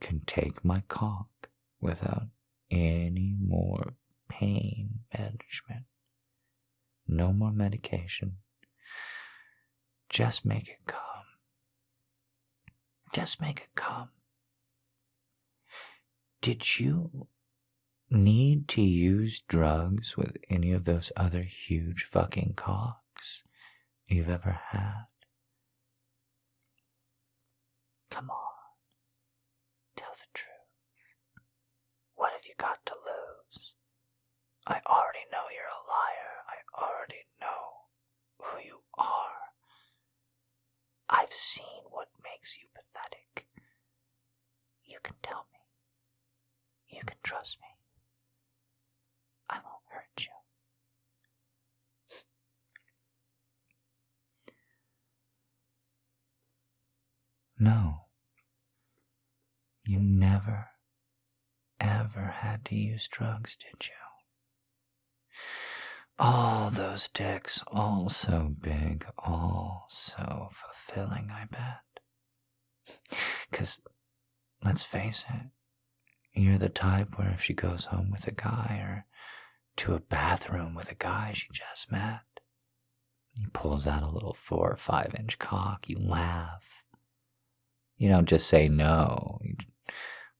[0.02, 1.28] can take my cock
[1.84, 2.24] without
[2.70, 3.94] any more
[4.28, 5.84] pain management.
[7.06, 8.38] No more medication.
[10.08, 11.00] Just make it come.
[13.12, 14.08] Just make it come.
[16.40, 17.28] Did you
[18.10, 23.44] need to use drugs with any of those other huge fucking cocks
[24.06, 25.04] you've ever had?
[28.10, 28.36] Come on.
[29.96, 30.48] Tell the truth.
[32.14, 33.74] What have you got to lose?
[34.66, 36.34] I already know you're a liar.
[36.48, 37.60] I already know
[38.38, 39.52] who you are.
[41.10, 43.46] I've seen what makes you pathetic.
[44.86, 46.96] You can tell me.
[46.96, 47.68] You can trust me.
[49.50, 50.32] I won't hurt you.
[57.58, 58.06] No.
[59.84, 60.73] You never
[61.84, 63.94] ever had to use drugs, did you?
[66.18, 71.80] All those dicks, all so big, all so fulfilling, I bet.
[73.50, 73.80] Because,
[74.64, 75.50] let's face it,
[76.40, 79.06] you're the type where if she goes home with a guy or
[79.76, 82.20] to a bathroom with a guy she just met,
[83.38, 86.84] he pulls out a little four or five inch cock, you laugh.
[87.96, 89.33] You don't just say no.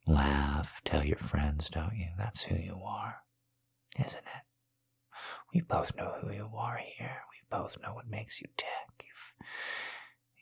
[0.07, 2.09] Laugh, tell your friends, don't you?
[2.19, 3.23] That's who you are,
[3.99, 4.43] isn't it?
[5.55, 7.23] We both know who you are here.
[7.31, 9.07] We both know what makes you tick.
[9.07, 9.35] You've,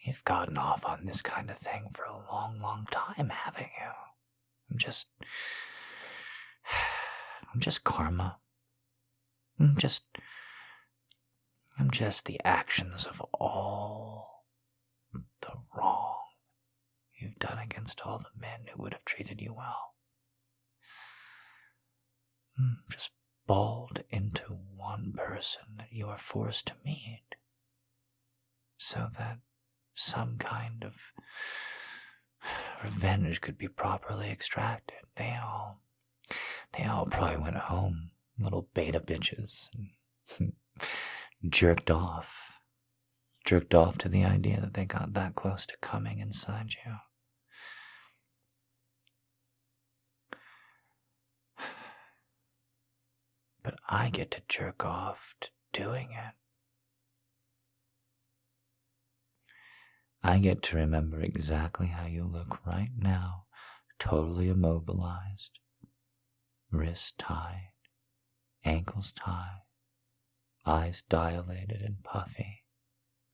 [0.04, 3.90] you've gotten off on this kind of thing for a long, long time, haven't you?
[4.70, 5.08] I'm just.
[7.54, 8.38] I'm just karma.
[9.60, 10.06] I'm just.
[11.78, 14.44] I'm just the actions of all
[15.12, 16.21] the wrong
[17.22, 19.94] you've done against all the men who would have treated you well.
[22.58, 23.12] Hmm, just
[23.46, 27.36] balled into one person that you are forced to meet
[28.76, 29.38] so that
[29.94, 31.12] some kind of
[32.82, 34.98] revenge could be properly extracted.
[35.16, 35.80] They all,
[36.72, 39.68] they all probably went home, little beta bitches,
[40.38, 40.52] and
[41.48, 42.58] jerked off,
[43.44, 46.92] jerked off to the idea that they got that close to coming inside you.
[53.62, 56.34] But I get to jerk off to doing it.
[60.24, 63.44] I get to remember exactly how you look right now,
[63.98, 65.58] totally immobilized,
[66.70, 67.72] wrists tied,
[68.64, 69.62] ankles tied,
[70.64, 72.62] eyes dilated and puffy,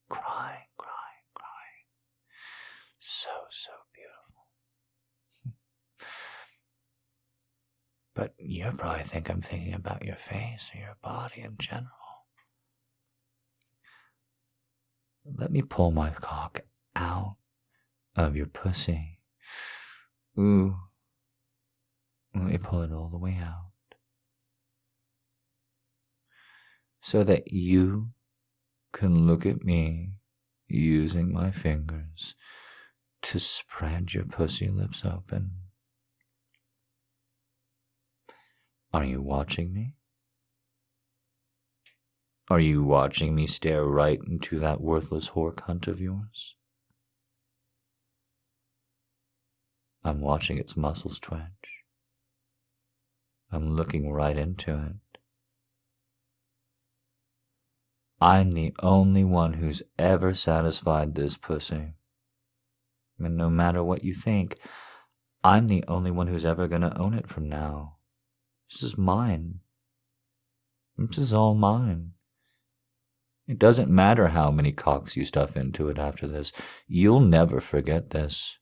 [0.09, 1.87] crying, crying, crying.
[2.99, 4.47] So, so beautiful.
[8.19, 11.87] But you probably think I'm thinking about your face or your body in general.
[15.25, 16.63] Let me pull my cock
[16.97, 17.37] out
[18.17, 19.21] of your pussy.
[20.37, 20.75] Ooh.
[22.35, 23.71] Let me pull it all the way out.
[27.01, 28.09] So that you
[28.93, 30.15] can look at me
[30.67, 32.35] using my fingers
[33.23, 35.68] to spread your pussy lips open.
[38.93, 39.95] Are you watching me?
[42.51, 46.57] Are you watching me stare right into that worthless whore cunt of yours?
[50.03, 51.83] I'm watching its muscles twitch.
[53.53, 55.19] I'm looking right into it.
[58.21, 61.93] I'm the only one who's ever satisfied this pussy.
[63.19, 64.57] And no matter what you think,
[65.45, 67.98] I'm the only one who's ever gonna own it from now.
[68.71, 69.61] This is mine.
[70.97, 72.13] This is all mine.
[73.47, 76.53] It doesn't matter how many cocks you stuff into it after this.
[76.87, 78.59] You'll never forget this.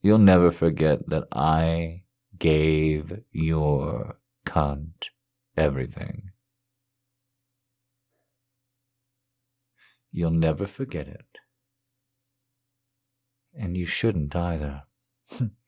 [0.00, 2.04] You'll never forget that I
[2.38, 5.10] gave your cunt
[5.58, 6.30] everything.
[10.10, 11.38] You'll never forget it.
[13.52, 14.84] And you shouldn't either.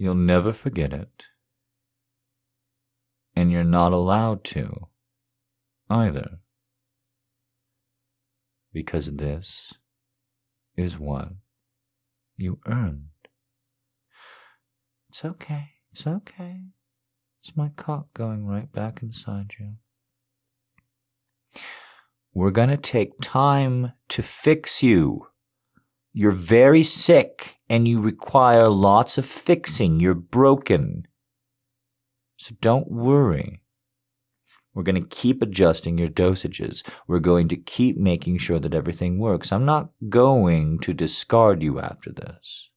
[0.00, 1.26] You'll never forget it.
[3.36, 4.88] And you're not allowed to
[5.90, 6.38] either.
[8.72, 9.74] Because this
[10.74, 11.32] is what
[12.34, 13.10] you earned.
[15.10, 15.72] It's okay.
[15.92, 16.62] It's okay.
[17.40, 19.74] It's my cock going right back inside you.
[22.32, 25.26] We're going to take time to fix you.
[26.12, 30.00] You're very sick and you require lots of fixing.
[30.00, 31.06] You're broken.
[32.36, 33.62] So don't worry.
[34.74, 36.88] We're going to keep adjusting your dosages.
[37.06, 39.52] We're going to keep making sure that everything works.
[39.52, 42.70] I'm not going to discard you after this.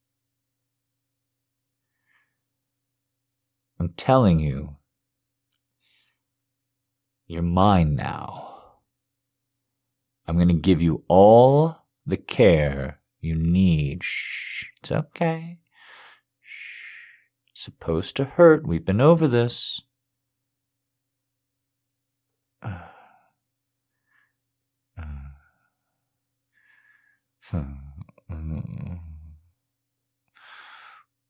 [3.79, 4.77] I'm telling you,
[7.27, 8.73] you're mine now.
[10.27, 14.03] I'm going to give you all the care you need.
[14.03, 15.59] Shh, it's okay.
[16.41, 17.11] Shh,
[17.49, 18.67] it's supposed to hurt.
[18.67, 19.81] We've been over this.
[22.61, 22.87] Uh,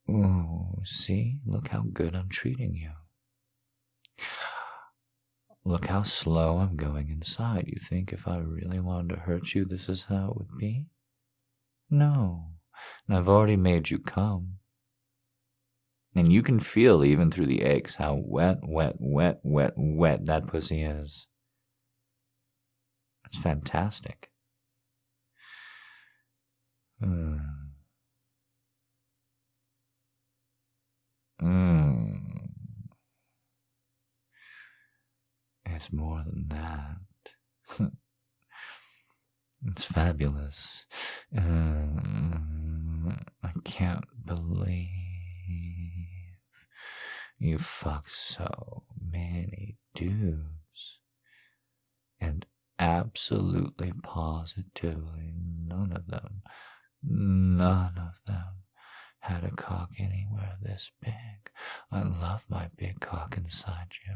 [0.09, 1.39] Oh, see?
[1.45, 2.91] Look how good I'm treating you.
[5.65, 7.65] Look how slow I'm going inside.
[7.67, 10.87] You think if I really wanted to hurt you, this is how it would be?
[11.89, 12.45] No.
[13.09, 14.59] I've already made you come.
[16.15, 20.47] And you can feel even through the aches how wet, wet, wet, wet, wet that
[20.47, 21.27] pussy is.
[23.25, 24.29] It's fantastic.
[27.01, 27.39] Mm.
[31.41, 32.49] Mm.
[35.65, 37.91] It's more than that.
[39.65, 40.85] it's fabulous.
[41.35, 41.41] Uh,
[43.43, 44.89] I can't believe
[47.37, 50.99] you fuck so many dudes.
[52.19, 52.45] And
[52.79, 56.43] absolutely positively none of them,
[57.01, 58.63] none of them
[59.19, 61.13] had a cock anywhere this big.
[61.91, 64.15] I love my big cock inside you.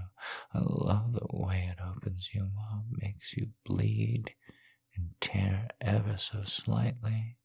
[0.53, 4.35] I love the way it opens you up, makes you bleed
[4.97, 7.37] and tear ever so slightly.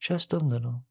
[0.00, 0.84] Just a little.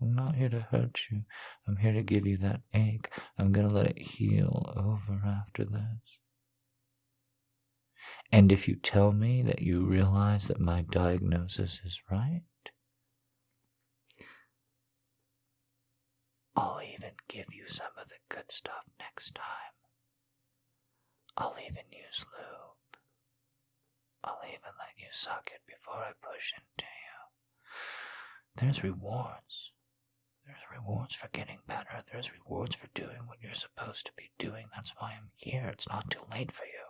[0.00, 1.22] I'm not here to hurt you.
[1.66, 3.08] I'm here to give you that ache.
[3.38, 6.18] I'm going to let it heal over after this.
[8.30, 12.42] And if you tell me that you realize that my diagnosis is right,
[16.54, 19.44] I'll even give you some of the good stuff next time.
[21.36, 22.65] I'll even use lube.
[24.26, 27.16] I'll even let you suck it before I push into you.
[28.56, 29.72] There's rewards.
[30.44, 32.02] There's rewards for getting better.
[32.10, 34.66] There's rewards for doing what you're supposed to be doing.
[34.74, 35.66] That's why I'm here.
[35.66, 36.86] It's not too late for you.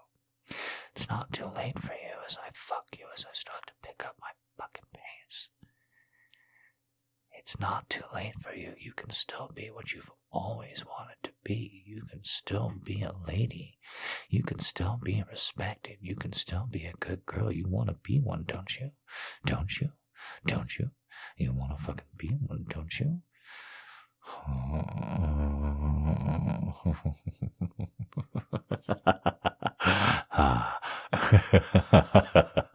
[0.94, 4.04] It's not too late for you as I fuck you as I start to pick
[4.06, 5.50] up my fucking pace.
[7.46, 8.74] It's not too late for you.
[8.76, 11.84] You can still be what you've always wanted to be.
[11.86, 13.78] You can still be a lady.
[14.28, 15.98] You can still be respected.
[16.00, 17.52] You can still be a good girl.
[17.52, 18.90] You want to be one, don't you?
[19.44, 19.92] Don't you?
[20.44, 20.90] Don't you?
[21.36, 23.20] You want to fucking be one, don't you?
[30.38, 30.80] Ah.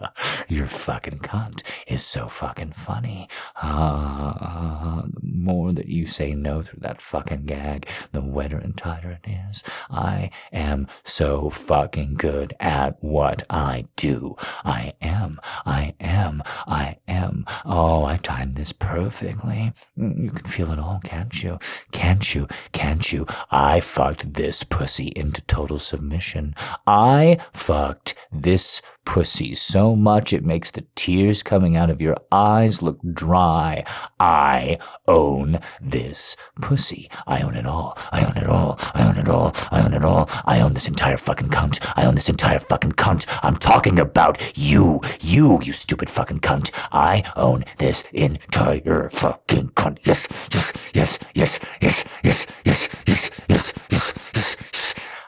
[0.51, 3.29] Your fucking cunt is so fucking funny.
[3.61, 9.17] Uh, the more that you say no through that fucking gag, the wetter and tighter
[9.23, 9.63] it is.
[9.89, 14.35] I am so fucking good at what I do.
[14.65, 15.39] I am.
[15.65, 16.43] I am.
[16.67, 17.45] I am.
[17.63, 19.71] Oh, I timed this perfectly.
[19.95, 21.59] You can feel it all, can't you?
[21.93, 22.47] Can't you?
[22.73, 23.25] Can't you?
[23.51, 26.55] I fucked this pussy into total submission.
[26.85, 32.81] I fucked this pussy so much it makes the tears coming out of your eyes
[32.81, 33.83] look dry.
[34.19, 34.77] I
[35.07, 37.09] own this pussy.
[37.27, 37.97] I own it all.
[38.11, 38.77] I own it all.
[38.93, 39.53] I own it all.
[39.71, 40.29] I own it all.
[40.45, 41.79] I own this entire fucking cunt.
[41.95, 43.27] I own this entire fucking cunt.
[43.43, 45.01] I'm talking about you.
[45.21, 46.71] You, you stupid fucking cunt.
[46.91, 50.05] I own this entire fucking cunt.
[50.05, 54.70] Yes, yes, yes, yes, yes, yes, yes, yes, yes, yes, yes.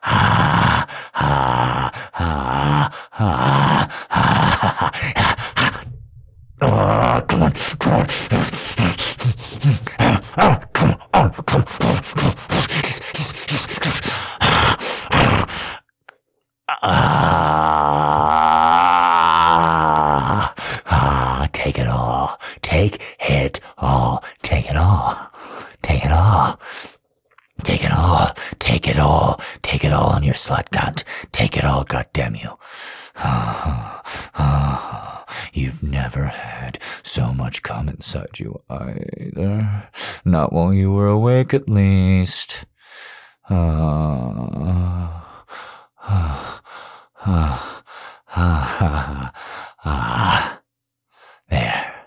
[0.06, 0.86] Ah,
[1.16, 5.82] ah, ah, ah, ah, ah.
[6.62, 8.06] Oh, come on, come on.
[10.39, 11.95] Oh, come on, come on.
[19.95, 20.54] Ah,
[20.88, 22.38] ah, take it all.
[22.62, 24.24] Take it all.
[24.41, 25.16] Take it all.
[25.82, 26.58] Take it all.
[27.60, 28.28] Take it all.
[28.60, 29.36] Take it all.
[29.62, 31.04] Take it all on your slut cunt.
[31.32, 32.58] Take it all, goddamn you.
[35.54, 39.89] You've never had so much cum inside you either.
[40.26, 42.66] Not while you were awake, at least.
[51.49, 52.06] There.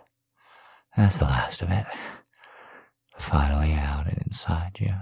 [0.96, 1.86] That's the last of it.
[3.16, 4.94] Finally out and inside you.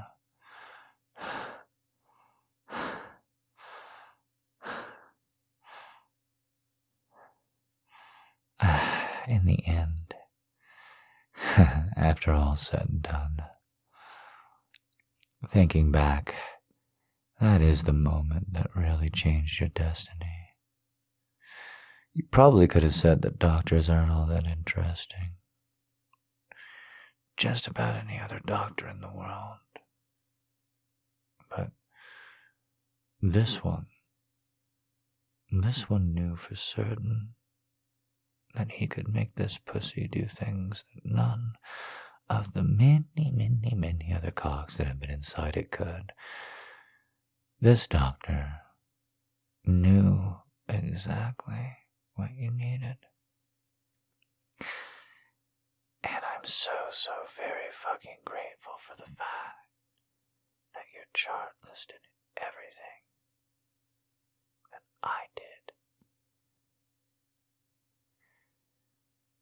[9.28, 10.14] In the end,
[11.96, 13.36] after all said and done,
[15.46, 16.34] thinking back,
[17.40, 20.50] that is the moment that really changed your destiny.
[22.12, 25.36] You probably could have said that doctors aren't all that interesting.
[27.36, 29.58] Just about any other doctor in the world.
[31.50, 31.70] But
[33.20, 33.86] this one,
[35.50, 37.34] this one knew for certain
[38.55, 41.55] that he could make this pussy do things that none
[42.28, 46.12] of the many, many, many other cocks that have been inside it could.
[47.61, 48.61] This doctor
[49.64, 50.36] knew
[50.68, 51.76] exactly
[52.14, 52.96] what you needed.
[56.02, 59.64] And I'm I'm so, so very fucking grateful for the fact
[60.74, 62.00] that your chart listed
[62.36, 63.00] everything
[64.70, 65.63] that I did.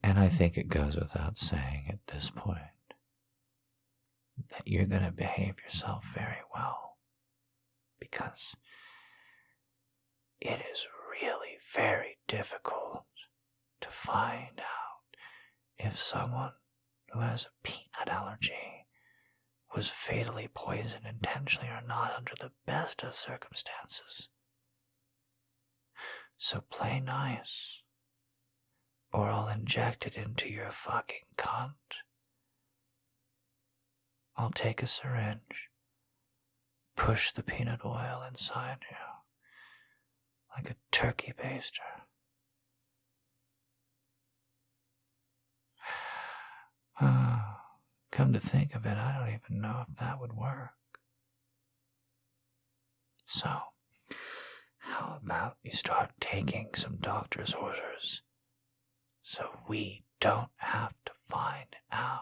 [0.03, 2.59] And I think it goes without saying at this point
[4.51, 6.97] that you're going to behave yourself very well
[8.01, 8.57] because
[10.41, 10.89] it is
[11.21, 13.05] really very difficult
[13.81, 15.17] to find out
[15.79, 16.53] if someone
[17.11, 18.87] who has a peanut allergy
[19.75, 24.29] was fatally poisoned intentionally or not under the best of circumstances.
[26.37, 27.82] So play nice,
[29.13, 31.73] or I'll inject it into your fucking cunt.
[34.37, 35.69] I'll take a syringe,
[36.97, 38.97] push the peanut oil inside you
[40.57, 41.81] like a turkey baster.
[48.13, 50.75] Come to think of it, I don't even know if that would work.
[53.25, 53.49] So,
[54.77, 58.21] how about you start taking some doctor's orders
[59.23, 62.21] so we don't have to find out?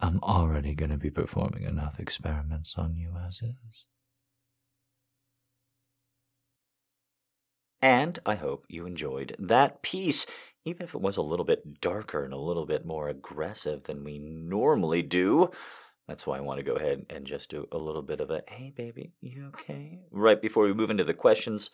[0.00, 3.86] I'm already going to be performing enough experiments on you as is.
[7.80, 10.26] And I hope you enjoyed that piece,
[10.64, 14.04] even if it was a little bit darker and a little bit more aggressive than
[14.04, 15.50] we normally do.
[16.08, 18.42] That's why I want to go ahead and just do a little bit of a
[18.48, 20.00] hey, baby, you okay?
[20.10, 21.70] Right before we move into the questions.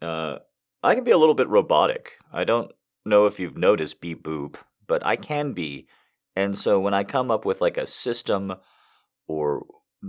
[0.00, 0.38] Uh,
[0.86, 2.12] I can be a little bit robotic.
[2.32, 2.70] I don't
[3.04, 4.54] know if you've noticed beep boop,
[4.86, 5.88] but I can be.
[6.36, 8.54] And so when I come up with like a system
[9.26, 9.66] or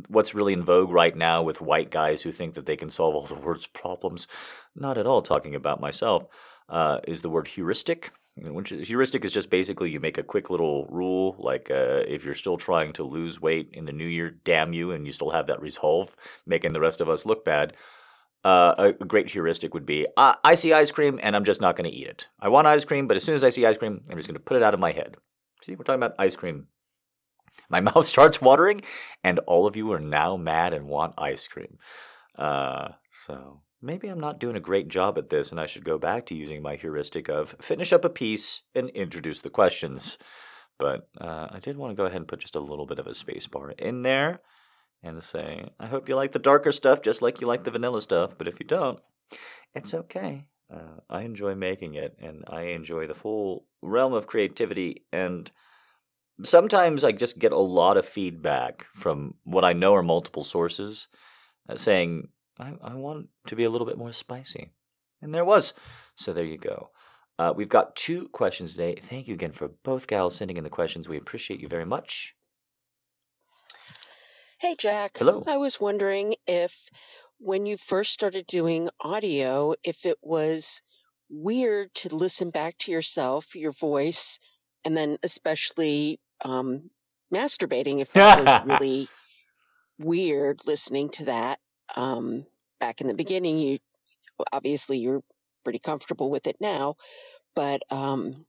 [0.07, 3.15] what's really in vogue right now with white guys who think that they can solve
[3.15, 4.28] all the world's problems.
[4.75, 6.25] Not at all talking about myself.
[6.69, 8.11] Uh, is the word heuristic.
[8.36, 12.36] Which heuristic is just basically you make a quick little rule, like uh, if you're
[12.36, 15.47] still trying to lose weight in the new year, damn you, and you still have
[15.47, 16.15] that resolve,
[16.45, 17.73] making the rest of us look bad.
[18.48, 21.76] Uh, a great heuristic would be I, I see ice cream and I'm just not
[21.76, 22.28] going to eat it.
[22.39, 24.39] I want ice cream, but as soon as I see ice cream, I'm just going
[24.39, 25.18] to put it out of my head.
[25.62, 26.68] See, we're talking about ice cream
[27.70, 28.82] my mouth starts watering,
[29.24, 31.78] and all of you are now mad and want ice cream.
[32.38, 35.98] Uh, so maybe I'm not doing a great job at this, and I should go
[35.98, 40.18] back to using my heuristic of finish up a piece and introduce the questions.
[40.80, 43.08] But uh, I did want to go ahead and put just a little bit of
[43.08, 44.41] a space bar in there
[45.04, 48.02] and say, I hope you like the darker stuff just like you like the vanilla
[48.02, 49.00] stuff, but if you don't,
[49.74, 50.45] it's okay.
[50.74, 55.50] Uh, I enjoy making it, and I enjoy the full realm of creativity and
[56.43, 61.08] sometimes I just get a lot of feedback from what I know are multiple sources
[61.70, 62.30] uh, saying,
[62.60, 64.72] I, I want to be a little bit more spicy.
[65.22, 65.74] And there was.
[66.16, 66.89] So there you go.
[67.39, 68.95] Uh, we've got two questions today.
[68.95, 71.08] Thank you again for both gals sending in the questions.
[71.08, 72.36] We appreciate you very much.
[74.60, 75.20] Hey, Jack.
[75.20, 75.43] Hello.
[75.45, 76.89] I was wondering if
[77.38, 80.82] when you first started doing audio, if it was
[81.30, 84.39] weird to listen back to yourself, your voice,
[84.84, 86.89] and then especially um,
[87.32, 89.08] masturbating if that was really
[89.99, 91.60] weird listening to that.
[91.95, 92.43] Um,
[92.80, 93.78] back in the beginning, you
[94.51, 95.22] obviously you're
[95.64, 96.95] pretty comfortable with it now,
[97.55, 98.47] but um,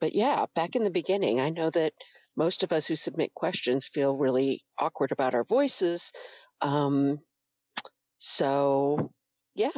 [0.00, 1.92] but yeah, back in the beginning, I know that
[2.36, 6.12] most of us who submit questions feel really awkward about our voices.
[6.60, 7.20] Um,
[8.18, 9.12] so
[9.54, 9.70] yeah.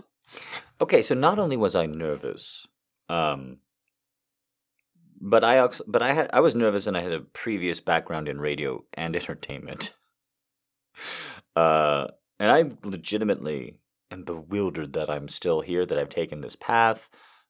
[0.80, 2.66] Okay, so not only was I nervous,
[3.08, 3.58] um,
[5.20, 8.40] but I but I had I was nervous and I had a previous background in
[8.40, 9.94] radio and entertainment.
[11.54, 13.78] Uh, and I legitimately
[14.10, 17.08] am bewildered that I'm still here, that I've taken this path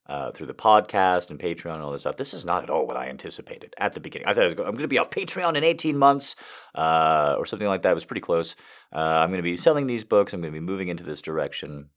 [0.08, 2.16] uh, through the podcast and Patreon and all this stuff.
[2.16, 4.28] This is not at all what I anticipated at the beginning.
[4.28, 6.36] I thought I I'm going to be off Patreon in 18 months
[6.74, 7.92] uh, or something like that.
[7.92, 8.54] It was pretty close.
[8.94, 10.32] Uh, I'm going to be selling these books.
[10.32, 11.90] I'm going to be moving into this direction.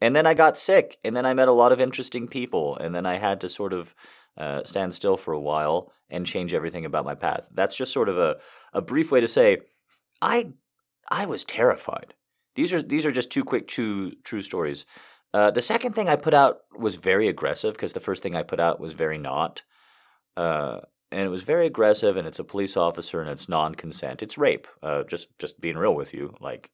[0.00, 2.94] And then I got sick, and then I met a lot of interesting people, and
[2.94, 3.94] then I had to sort of
[4.38, 7.46] uh, stand still for a while and change everything about my path.
[7.52, 8.38] That's just sort of a,
[8.72, 9.58] a brief way to say
[10.22, 10.52] I
[11.10, 12.14] I was terrified.
[12.54, 14.86] These are these are just two quick two true stories.
[15.32, 18.42] Uh, the second thing I put out was very aggressive because the first thing I
[18.42, 19.62] put out was very not.
[20.36, 20.80] Uh,
[21.12, 24.22] and it was very aggressive, and it's a police officer, and it's non-consent.
[24.22, 24.68] It's rape.
[24.82, 26.70] Uh, just just being real with you, like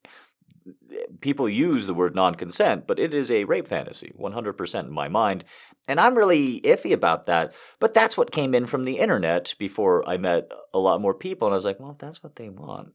[1.21, 5.45] people use the word non-consent, but it is a rape fantasy, 100% in my mind.
[5.89, 7.55] And I'm really iffy about that.
[7.79, 11.47] But that's what came in from the internet before I met a lot more people.
[11.47, 12.93] And I was like, well, if that's what they want.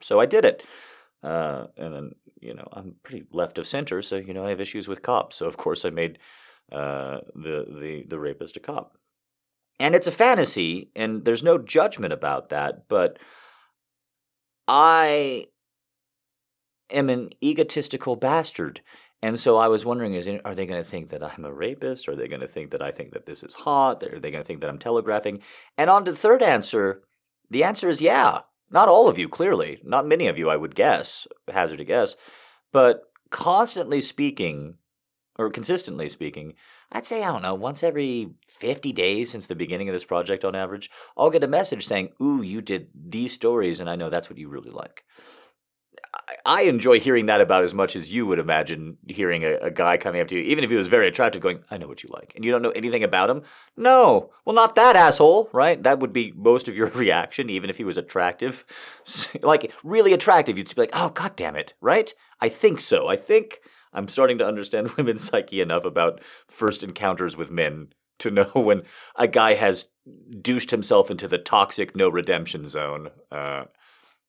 [0.00, 0.62] So I did it.
[1.22, 2.10] Uh, and then,
[2.40, 4.02] you know, I'm pretty left of center.
[4.02, 5.36] So, you know, I have issues with cops.
[5.36, 6.18] So, of course, I made
[6.72, 8.96] uh, the, the, the rapist a cop.
[9.80, 13.18] and it's a fantasy, and there's no judgment about that, but
[14.68, 15.46] I
[16.90, 18.82] am an egotistical bastard.
[19.22, 22.08] And so I was wondering, is are they going to think that I'm a rapist?
[22.08, 24.02] Are they going to think that I think that this is hot?
[24.02, 25.40] Are they going to think that I'm telegraphing?
[25.76, 27.02] And on to the third answer,
[27.50, 28.40] the answer is yeah.
[28.70, 29.80] Not all of you, clearly.
[29.84, 32.16] Not many of you, I would guess, hazard a guess.
[32.72, 34.74] But constantly speaking,
[35.38, 36.54] or consistently speaking,
[36.92, 40.44] I'd say, I don't know, once every 50 days since the beginning of this project
[40.44, 44.10] on average, I'll get a message saying, Ooh, you did these stories, and I know
[44.10, 45.04] that's what you really like.
[46.44, 49.96] I enjoy hearing that about as much as you would imagine hearing a, a, guy
[49.96, 52.10] coming up to you, even if he was very attractive, going, I know what you
[52.12, 52.32] like.
[52.34, 53.42] And you don't know anything about him?
[53.76, 54.30] No.
[54.44, 55.80] Well, not that asshole, right?
[55.80, 58.64] That would be most of your reaction, even if he was attractive.
[59.42, 62.12] like, really attractive, you'd be like, oh, god damn it, right?
[62.40, 63.06] I think so.
[63.06, 63.60] I think
[63.92, 67.88] I'm starting to understand women's psyche enough about first encounters with men
[68.18, 68.82] to know when
[69.16, 69.88] a guy has
[70.40, 73.10] douched himself into the toxic no redemption zone.
[73.30, 73.64] Uh,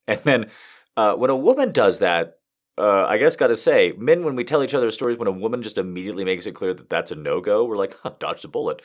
[0.08, 0.50] and then
[0.98, 2.40] uh, when a woman does that,
[2.78, 5.32] uh, I guess got to say, men, when we tell each other stories, when a
[5.32, 8.46] woman just immediately makes it clear that that's a no go, we're like, huh, dodged
[8.46, 8.82] a bullet.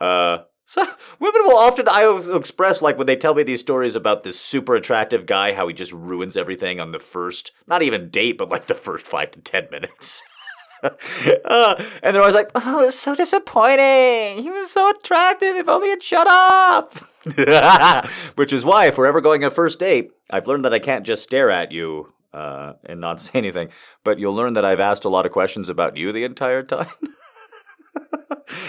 [0.00, 0.82] Uh, so
[1.20, 4.74] women will often, I express like when they tell me these stories about this super
[4.74, 8.66] attractive guy, how he just ruins everything on the first, not even date, but like
[8.66, 10.22] the first five to ten minutes.
[10.82, 14.42] uh, and they're always like, "Oh, it's so disappointing.
[14.42, 15.56] He was so attractive.
[15.56, 16.94] If only he'd shut up."
[18.36, 20.78] Which is why, if we're ever going on a first date, I've learned that I
[20.78, 23.68] can't just stare at you uh, and not say anything.
[24.02, 26.88] But you'll learn that I've asked a lot of questions about you the entire time.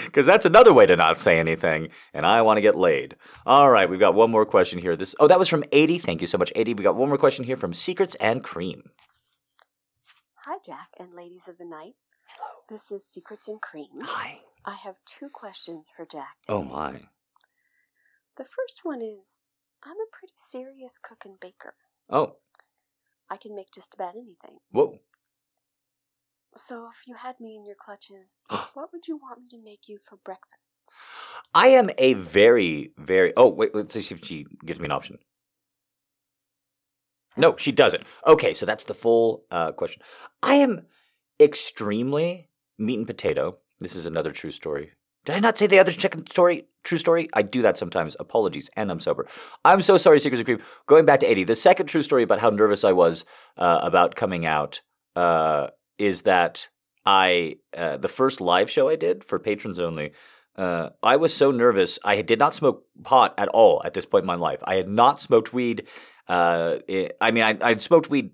[0.04, 3.16] Because that's another way to not say anything, and I want to get laid.
[3.44, 4.96] All right, we've got one more question here.
[4.96, 5.98] This oh, that was from 80.
[5.98, 6.74] Thank you so much, 80.
[6.74, 8.90] We got one more question here from Secrets and Cream.
[10.46, 11.94] Hi, Jack and ladies of the night.
[12.28, 12.50] Hello.
[12.68, 13.88] This is Secrets and Cream.
[14.02, 14.40] Hi.
[14.64, 16.36] I have two questions for Jack.
[16.48, 17.00] Oh my.
[18.36, 19.40] The first one is
[19.82, 21.74] I'm a pretty serious cook and baker.
[22.10, 22.36] Oh.
[23.30, 24.58] I can make just about anything.
[24.70, 24.98] Whoa.
[26.56, 29.88] So if you had me in your clutches, what would you want me to make
[29.88, 30.92] you for breakfast?
[31.54, 33.32] I am a very, very.
[33.36, 35.18] Oh, wait, let's see if she gives me an option.
[37.36, 38.04] No, she doesn't.
[38.26, 40.02] Okay, so that's the full uh, question.
[40.42, 40.86] I am
[41.38, 43.58] extremely meat and potato.
[43.78, 44.92] This is another true story.
[45.26, 46.68] Did I not say the other chicken story?
[46.84, 47.28] True story?
[47.34, 48.16] I do that sometimes.
[48.20, 49.26] Apologies, and I'm sober.
[49.64, 50.62] I'm so sorry, Secrets of Cream.
[50.86, 53.24] Going back to 80, the second true story about how nervous I was
[53.56, 54.80] uh, about coming out
[55.16, 55.68] uh,
[55.98, 56.68] is that
[57.04, 60.12] I, uh, the first live show I did for patrons only,
[60.54, 61.98] uh, I was so nervous.
[62.04, 64.60] I did not smoke pot at all at this point in my life.
[64.62, 65.88] I had not smoked weed.
[66.28, 68.30] Uh, it, I mean, I, I'd smoked weed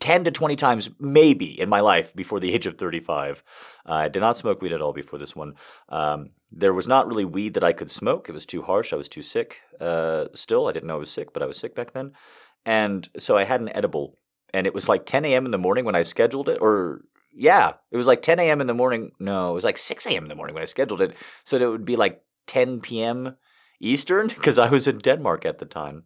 [0.00, 3.42] 10 to 20 times maybe in my life before the age of 35.
[3.86, 5.54] Uh, I did not smoke weed at all before this one.
[5.88, 8.28] Um, there was not really weed that I could smoke.
[8.28, 8.92] It was too harsh.
[8.92, 9.60] I was too sick.
[9.80, 12.12] Uh, still, I didn't know I was sick, but I was sick back then.
[12.64, 14.18] And so I had an edible.
[14.54, 15.44] And it was like 10 a.m.
[15.44, 17.02] in the morning when I scheduled it, or
[17.32, 18.60] yeah, it was like 10 a.m.
[18.60, 19.10] in the morning.
[19.20, 20.22] No, it was like 6 a.m.
[20.22, 21.14] in the morning when I scheduled it.
[21.44, 23.36] So it would be like 10 p.m.
[23.80, 26.04] Eastern because I was in Denmark at the time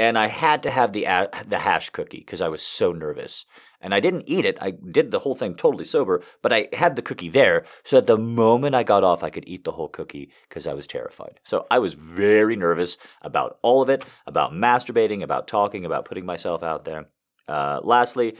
[0.00, 1.06] and I had to have the
[1.46, 3.44] the hash cookie because I was so nervous.
[3.82, 4.58] And I didn't eat it.
[4.60, 8.06] I did the whole thing totally sober, but I had the cookie there, so at
[8.06, 11.40] the moment I got off, I could eat the whole cookie because I was terrified.
[11.44, 16.26] So I was very nervous about all of it, about masturbating, about talking, about putting
[16.26, 17.06] myself out there.
[17.48, 18.36] Uh, lastly,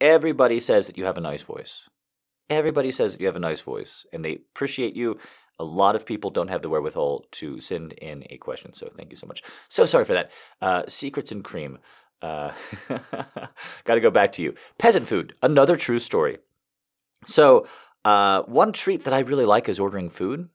[0.00, 1.88] everybody says that you have a nice voice.
[2.50, 5.18] Everybody says that you have a nice voice, and they appreciate you
[5.58, 8.72] a lot of people don't have the wherewithal to send in a question.
[8.72, 9.42] So thank you so much.
[9.68, 10.30] So sorry for that.
[10.60, 11.78] Uh, secrets and cream.
[12.20, 12.52] Uh,
[13.84, 14.54] Got to go back to you.
[14.78, 15.34] Peasant food.
[15.42, 16.38] Another true story.
[17.24, 17.66] So
[18.04, 20.48] uh, one treat that I really like is ordering food,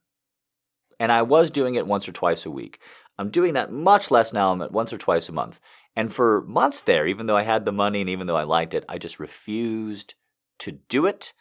[0.99, 2.79] and I was doing it once or twice a week.
[3.19, 4.51] I'm doing that much less now.
[4.51, 5.59] I'm at once or twice a month.
[5.95, 8.73] And for months there, even though I had the money and even though I liked
[8.73, 10.13] it, I just refused
[10.59, 11.33] to do it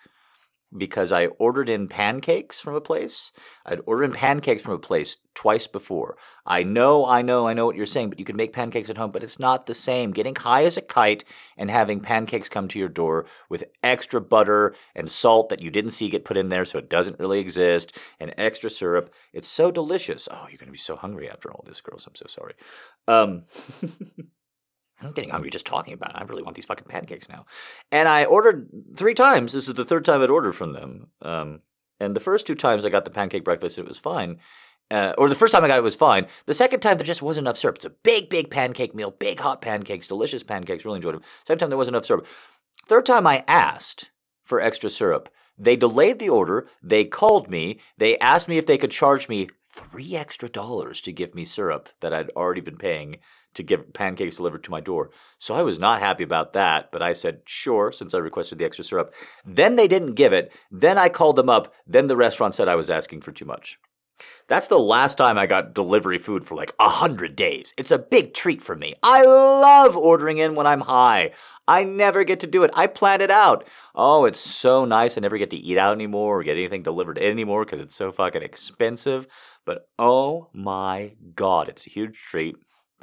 [0.76, 3.30] because I ordered in pancakes from a place.
[3.64, 6.16] I'd ordered in pancakes from a place twice before.
[6.44, 8.96] I know, I know, I know what you're saying, but you can make pancakes at
[8.96, 10.10] home, but it's not the same.
[10.10, 11.24] Getting high as a kite
[11.56, 15.92] and having pancakes come to your door with extra butter and salt that you didn't
[15.92, 19.12] see get put in there so it doesn't really exist and extra syrup.
[19.32, 20.28] It's so delicious.
[20.30, 22.06] Oh, you're going to be so hungry after all this, girls.
[22.06, 22.54] I'm so sorry.
[23.06, 23.44] Um,
[25.00, 26.16] I'm getting hungry just talking about it.
[26.16, 27.44] I really want these fucking pancakes now.
[27.92, 29.52] And I ordered three times.
[29.52, 31.08] This is the third time I'd ordered from them.
[31.20, 31.60] Um,
[32.00, 34.38] and the first two times I got the pancake breakfast, it was fine.
[34.90, 36.26] Uh, or the first time I got it was fine.
[36.46, 37.76] The second time there just wasn't enough syrup.
[37.76, 40.84] It's a big, big pancake meal, big hot pancakes, delicious pancakes.
[40.84, 41.22] Really enjoyed them.
[41.44, 42.26] Second time there wasn't enough syrup.
[42.86, 44.10] Third time I asked
[44.44, 45.28] for extra syrup.
[45.58, 46.68] They delayed the order.
[46.82, 47.80] They called me.
[47.98, 51.88] They asked me if they could charge me three extra dollars to give me syrup
[52.00, 53.16] that I'd already been paying
[53.56, 55.10] to get pancakes delivered to my door.
[55.38, 58.64] So I was not happy about that, but I said, sure, since I requested the
[58.64, 59.14] extra syrup.
[59.44, 60.52] Then they didn't give it.
[60.70, 61.74] Then I called them up.
[61.86, 63.78] Then the restaurant said I was asking for too much.
[64.48, 67.74] That's the last time I got delivery food for like a hundred days.
[67.76, 68.94] It's a big treat for me.
[69.02, 71.32] I love ordering in when I'm high.
[71.68, 72.70] I never get to do it.
[72.74, 73.66] I plan it out.
[73.94, 75.18] Oh, it's so nice.
[75.18, 78.12] I never get to eat out anymore or get anything delivered anymore because it's so
[78.12, 79.26] fucking expensive.
[79.64, 82.56] But oh my god, it's a huge treat.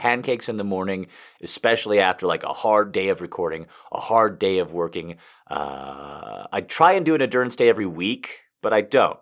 [0.04, 1.08] Pancakes in the morning,
[1.42, 5.16] especially after like a hard day of recording, a hard day of working.
[5.50, 9.18] Uh, I try and do an endurance day every week, but I don't.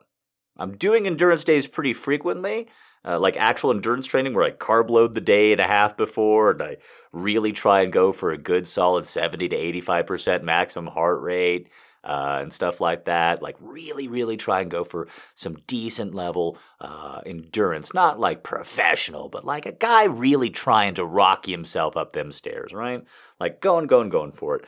[0.58, 2.68] I'm doing endurance days pretty frequently,
[3.06, 6.50] uh, like actual endurance training where I carb load the day and a half before,
[6.50, 6.78] and I
[7.12, 11.70] really try and go for a good solid 70 to 85% maximum heart rate.
[12.04, 13.44] Uh, and stuff like that.
[13.44, 17.94] Like, really, really try and go for some decent level uh, endurance.
[17.94, 22.74] Not like professional, but like a guy really trying to rock himself up them stairs,
[22.74, 23.04] right?
[23.40, 24.66] Like, going, going, going for it.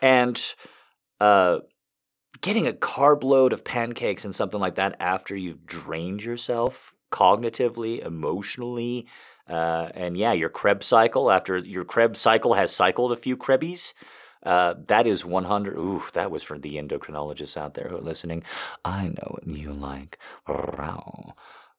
[0.00, 0.40] And
[1.20, 1.58] uh,
[2.40, 8.04] getting a carb load of pancakes and something like that after you've drained yourself cognitively,
[8.04, 9.06] emotionally,
[9.48, 13.92] uh, and yeah, your Krebs cycle after your Krebs cycle has cycled a few Krebbies.
[14.42, 15.76] Uh, that is 100.
[15.76, 18.44] Ooh, that was for the endocrinologists out there who are listening.
[18.84, 20.18] I know what you like.
[20.46, 21.34] Wow.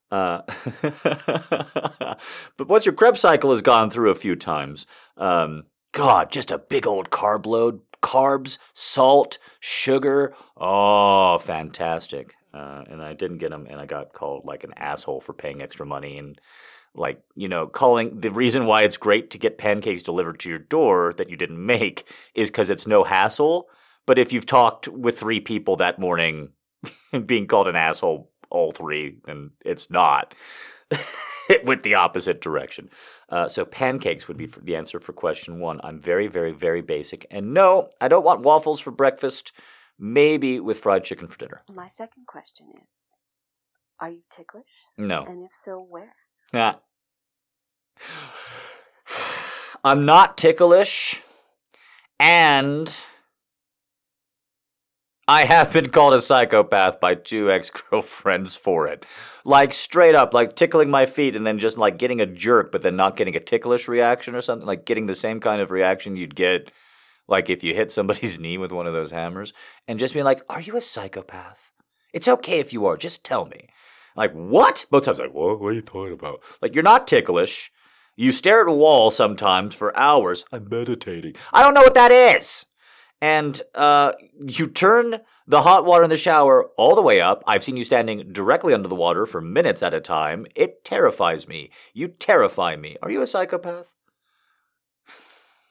[0.09, 0.41] Uh,
[2.57, 4.85] but once your Krebs cycle has gone through a few times,
[5.17, 10.33] um, God, just a big old carb load, carbs, salt, sugar.
[10.55, 12.35] Oh, fantastic.
[12.53, 15.61] Uh, and I didn't get them, and I got called like an asshole for paying
[15.61, 16.39] extra money and
[16.97, 20.59] like you know calling the reason why it's great to get pancakes delivered to your
[20.59, 23.69] door that you didn't make is because it's no hassle.
[24.05, 26.49] But if you've talked with three people that morning
[27.25, 30.33] being called an asshole all three then it's not
[31.49, 32.89] it went the opposite direction.
[33.29, 35.81] Uh, so pancakes would be the answer for question one.
[35.83, 37.25] I'm very very very basic.
[37.29, 39.51] And no i don't want waffles for breakfast
[39.99, 41.61] maybe with fried chicken for dinner.
[41.73, 43.15] My second question is
[43.99, 44.85] Are you ticklish?
[44.97, 45.23] no.
[45.23, 46.13] And if so, where?
[46.53, 46.75] Yeah.
[49.83, 51.21] I'm not ticklish,
[52.19, 52.93] and
[55.27, 59.05] I have been called a psychopath by two ex girlfriends for it.
[59.43, 62.81] Like, straight up, like tickling my feet and then just like getting a jerk, but
[62.81, 64.65] then not getting a ticklish reaction or something.
[64.65, 66.71] Like, getting the same kind of reaction you'd get,
[67.27, 69.53] like, if you hit somebody's knee with one of those hammers,
[69.87, 71.71] and just being like, Are you a psychopath?
[72.13, 73.67] It's okay if you are, just tell me.
[74.17, 74.85] Like, what?
[74.89, 75.61] Both times, like, what?
[75.61, 76.41] What are you talking about?
[76.61, 77.71] Like, you're not ticklish.
[78.15, 80.43] You stare at a wall sometimes for hours.
[80.51, 81.35] I'm meditating.
[81.53, 82.65] I don't know what that is.
[83.21, 84.13] And uh,
[84.47, 87.43] you turn the hot water in the shower all the way up.
[87.47, 90.47] I've seen you standing directly under the water for minutes at a time.
[90.55, 91.71] It terrifies me.
[91.93, 92.97] You terrify me.
[93.01, 93.93] Are you a psychopath?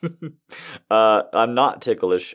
[0.91, 2.35] uh, I'm not ticklish.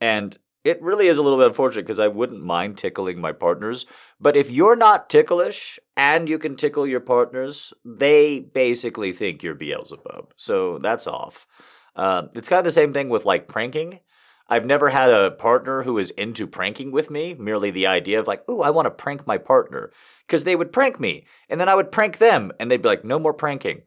[0.00, 0.36] And
[0.66, 3.86] it really is a little bit unfortunate because I wouldn't mind tickling my partners.
[4.20, 9.54] But if you're not ticklish and you can tickle your partners, they basically think you're
[9.54, 10.32] Beelzebub.
[10.36, 11.46] So that's off.
[11.94, 14.00] Uh, it's kind of the same thing with like pranking.
[14.48, 18.28] I've never had a partner who is into pranking with me, merely the idea of
[18.28, 19.90] like, ooh, I want to prank my partner.
[20.26, 23.04] Because they would prank me, and then I would prank them, and they'd be like,
[23.04, 23.82] no more pranking.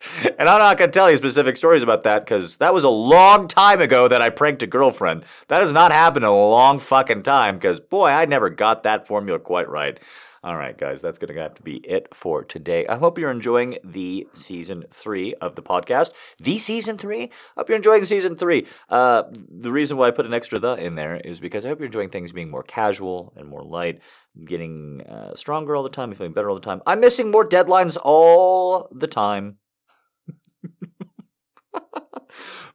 [0.38, 2.90] And I'm not going to tell you specific stories about that because that was a
[2.90, 5.24] long time ago that I pranked a girlfriend.
[5.48, 9.06] That has not happened in a long fucking time because, boy, I never got that
[9.06, 9.98] formula quite right.
[10.44, 12.86] All right, guys, that's going to have to be it for today.
[12.86, 16.12] I hope you're enjoying the season three of the podcast.
[16.38, 17.32] The season three?
[17.56, 18.66] hope you're enjoying season three.
[18.88, 21.80] Uh, the reason why I put an extra the in there is because I hope
[21.80, 23.98] you're enjoying things being more casual and more light,
[24.44, 26.80] getting uh, stronger all the time, feeling better all the time.
[26.86, 29.56] I'm missing more deadlines all the time.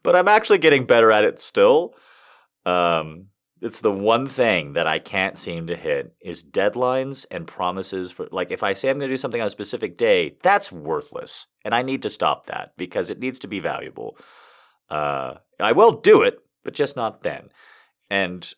[0.04, 1.96] But I'm actually getting better at it still.
[2.66, 3.28] Um,
[3.62, 8.28] it's the one thing that I can't seem to hit is deadlines and promises for
[8.32, 11.46] like if I say I'm going to do something on a specific day, that's worthless,
[11.64, 14.18] and I need to stop that because it needs to be valuable.
[14.90, 17.50] Uh, I will do it, but just not then.
[18.10, 18.52] And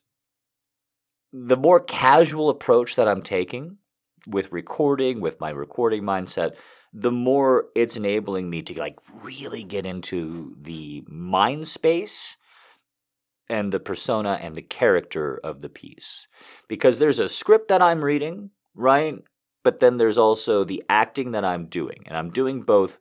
[1.33, 3.77] the more casual approach that I'm taking
[4.25, 6.55] with recording, with my recording mindset,
[6.93, 12.37] the more it's enabling me to like really get into the mind space
[13.49, 16.27] and the persona and the character of the piece.
[16.67, 19.17] Because there's a script that I'm reading, right?
[19.63, 22.03] But then there's also the acting that I'm doing.
[22.05, 22.99] And I'm doing both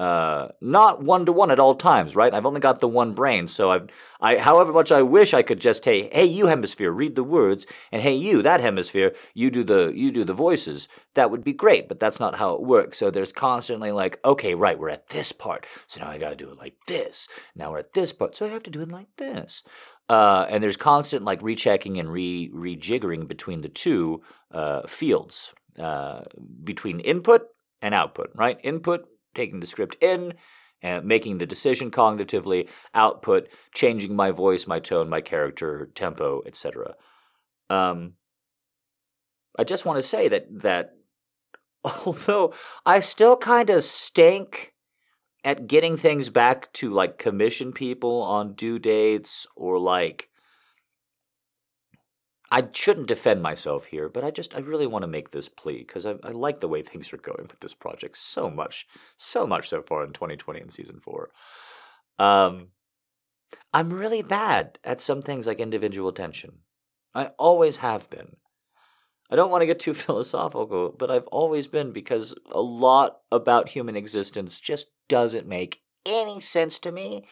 [0.00, 2.32] uh, not one to one at all times, right?
[2.32, 5.60] I've only got the one brain, so I've, I, however much I wish I could
[5.60, 9.62] just, hey, hey, you hemisphere, read the words, and hey, you, that hemisphere, you do
[9.62, 10.88] the, you do the voices.
[11.16, 12.96] That would be great, but that's not how it works.
[12.96, 16.50] So there's constantly like, okay, right, we're at this part, so now I gotta do
[16.50, 17.28] it like this.
[17.54, 19.62] Now we're at this part, so I have to do it like this.
[20.08, 26.22] Uh, and there's constant like rechecking and re rejiggering between the two uh, fields, uh,
[26.64, 27.42] between input
[27.82, 28.58] and output, right?
[28.62, 30.34] Input taking the script in
[30.82, 36.94] and making the decision cognitively, output changing my voice, my tone, my character, tempo, etc.
[37.68, 38.14] Um,
[39.58, 40.94] I just want to say that that
[42.06, 42.54] although
[42.86, 44.72] I still kind of stink
[45.44, 50.29] at getting things back to like commission people on due dates or like
[52.50, 55.78] I shouldn't defend myself here, but I just I really want to make this plea
[55.78, 59.46] because I, I like the way things are going with this project so much, so
[59.46, 61.30] much so far in 2020 and season four.
[62.18, 62.68] Um,
[63.72, 66.58] I'm really bad at some things like individual attention.
[67.14, 68.36] I always have been.
[69.30, 73.68] I don't want to get too philosophical, but I've always been because a lot about
[73.68, 77.26] human existence just doesn't make any sense to me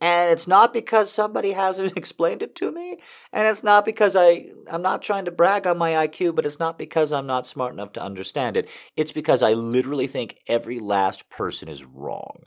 [0.00, 2.98] and it's not because somebody hasn't explained it to me
[3.32, 6.58] and it's not because i i'm not trying to brag on my iq but it's
[6.58, 8.68] not because i'm not smart enough to understand it.
[8.96, 12.44] It's because i literally think every last person is wrong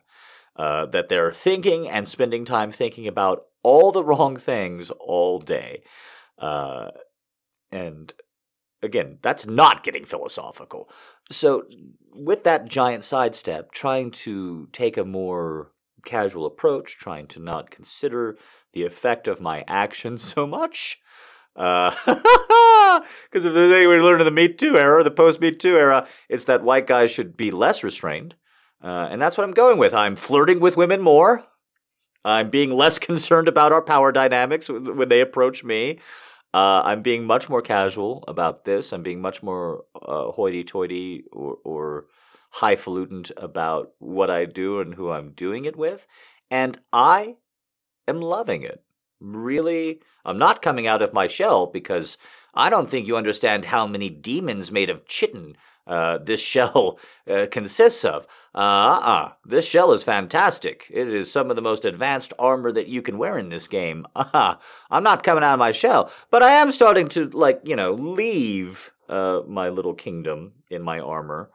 [0.56, 5.84] uh, that they're thinking and spending time thinking about all the wrong things all day
[6.40, 6.90] uh,
[7.72, 8.14] and
[8.82, 10.90] again that's not getting philosophical.
[11.30, 11.64] So
[12.14, 15.72] with that giant sidestep trying to take a more
[16.08, 18.38] casual approach, trying to not consider
[18.74, 21.00] the effect of my actions so much.
[21.54, 23.02] Because uh,
[23.34, 26.08] if there's anything we learned in the Me Too era, the post Me Too era,
[26.30, 28.36] it's that white guys should be less restrained.
[28.82, 29.94] Uh, and that's what I'm going with.
[29.94, 31.46] I'm flirting with women more.
[32.24, 36.00] I'm being less concerned about our power dynamics when they approach me.
[36.54, 38.94] Uh, I'm being much more casual about this.
[38.94, 42.06] I'm being much more uh, hoity-toity or, or
[42.58, 46.08] highfalutin about what I do and who I'm doing it with.
[46.50, 47.38] And I
[48.08, 48.84] am loving it.
[49.20, 52.18] Really, I'm not coming out of my shell because
[52.54, 55.56] I don't think you understand how many demons made of chitin
[55.86, 57.00] uh, this shell
[57.30, 58.28] uh, consists of.
[58.54, 60.88] Uh uh This shell is fantastic.
[60.90, 64.06] It is some of the most advanced armor that you can wear in this game.
[64.16, 64.56] Uh
[64.90, 67.94] I'm not coming out of my shell, but I am starting to, like, you know,
[67.94, 71.52] leave uh, my little kingdom in my armor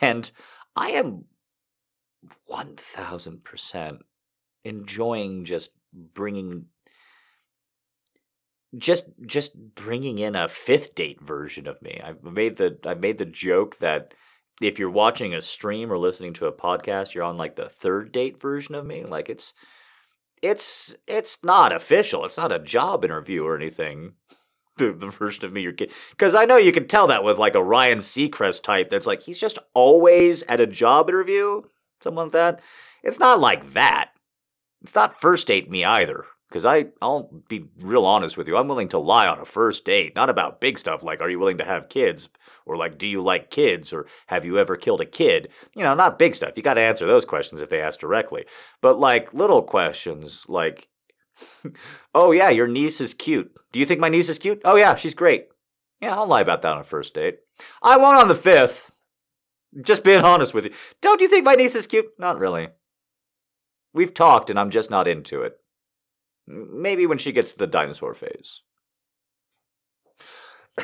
[0.00, 0.30] and
[0.76, 1.24] I am
[2.50, 3.98] 1000%
[4.64, 6.66] enjoying just bringing
[8.78, 12.00] just just bringing in a fifth date version of me.
[12.02, 14.14] I've made the I made the joke that
[14.62, 18.12] if you're watching a stream or listening to a podcast, you're on like the third
[18.12, 19.04] date version of me.
[19.04, 19.52] Like it's
[20.40, 22.24] it's it's not official.
[22.24, 24.14] It's not a job interview or anything
[24.76, 25.94] the, the version of me you're getting.
[26.10, 29.22] Because I know you can tell that with like a Ryan Seacrest type that's like,
[29.22, 31.62] he's just always at a job interview,
[32.02, 32.60] something like that.
[33.02, 34.10] It's not like that.
[34.82, 36.24] It's not first date me either.
[36.48, 38.58] Because I, I'll be real honest with you.
[38.58, 41.38] I'm willing to lie on a first date, not about big stuff like, are you
[41.38, 42.28] willing to have kids?
[42.66, 43.90] Or like, do you like kids?
[43.90, 45.48] Or have you ever killed a kid?
[45.74, 46.58] You know, not big stuff.
[46.58, 48.44] You got to answer those questions if they ask directly.
[48.82, 50.88] But like little questions, like,
[52.14, 53.56] oh, yeah, your niece is cute.
[53.72, 54.60] Do you think my niece is cute?
[54.64, 55.48] Oh, yeah, she's great.
[56.00, 57.38] Yeah, I'll lie about that on a first date.
[57.82, 58.92] I won't on the fifth.
[59.80, 60.72] Just being honest with you.
[61.00, 62.10] Don't you think my niece is cute?
[62.18, 62.68] Not really.
[63.94, 65.58] We've talked and I'm just not into it.
[66.46, 68.62] Maybe when she gets to the dinosaur phase.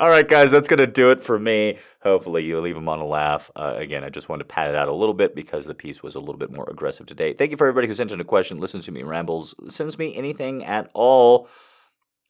[0.00, 1.78] All right, guys, that's going to do it for me.
[2.02, 3.50] Hopefully, you leave them on a laugh.
[3.54, 6.02] Uh, again, I just wanted to pat it out a little bit because the piece
[6.02, 7.32] was a little bit more aggressive today.
[7.32, 10.16] Thank you for everybody who sent in a question, listens to me rambles, sends me
[10.16, 11.48] anything at all.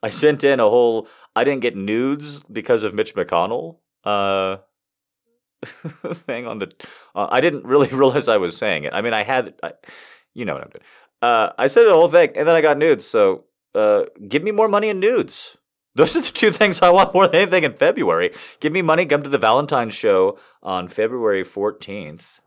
[0.03, 1.09] I sent in a whole.
[1.35, 3.79] I didn't get nudes because of Mitch McConnell.
[4.05, 4.59] Uh,
[6.13, 6.71] thing on the.
[7.15, 8.93] Uh, I didn't really realize I was saying it.
[8.93, 9.55] I mean, I had.
[9.63, 9.73] I,
[10.35, 10.85] you know what I'm doing.
[11.23, 13.07] Uh, I said the whole thing, and then I got nudes.
[13.07, 13.45] So,
[13.75, 15.57] uh, give me more money in nudes.
[15.95, 18.31] Those are the two things I want more than anything in February.
[18.61, 22.41] Give me money, come to the Valentine's show on February 14th.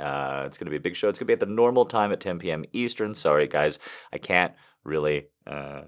[0.00, 1.08] Uh, it's going to be a big show.
[1.08, 2.64] It's going to be at the normal time at 10 p.m.
[2.72, 3.14] Eastern.
[3.14, 3.78] Sorry, guys.
[4.12, 5.82] I can't really uh,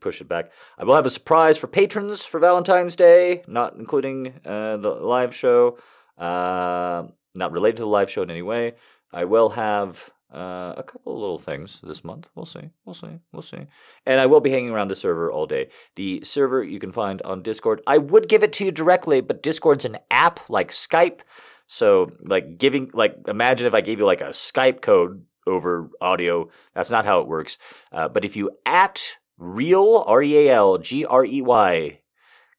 [0.00, 0.52] push it back.
[0.78, 5.34] I will have a surprise for patrons for Valentine's Day, not including uh, the live
[5.34, 5.78] show,
[6.18, 8.74] uh, not related to the live show in any way.
[9.12, 12.28] I will have uh, a couple of little things this month.
[12.34, 12.70] We'll see.
[12.84, 13.18] We'll see.
[13.32, 13.66] We'll see.
[14.04, 15.68] And I will be hanging around the server all day.
[15.94, 17.80] The server you can find on Discord.
[17.86, 21.20] I would give it to you directly, but Discord's an app like Skype.
[21.68, 26.50] So, like giving, like, imagine if I gave you like a Skype code over audio.
[26.74, 27.58] That's not how it works.
[27.92, 32.00] Uh, but if you at real R E A L G R E Y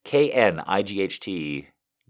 [0.03, 1.67] K N I G H T,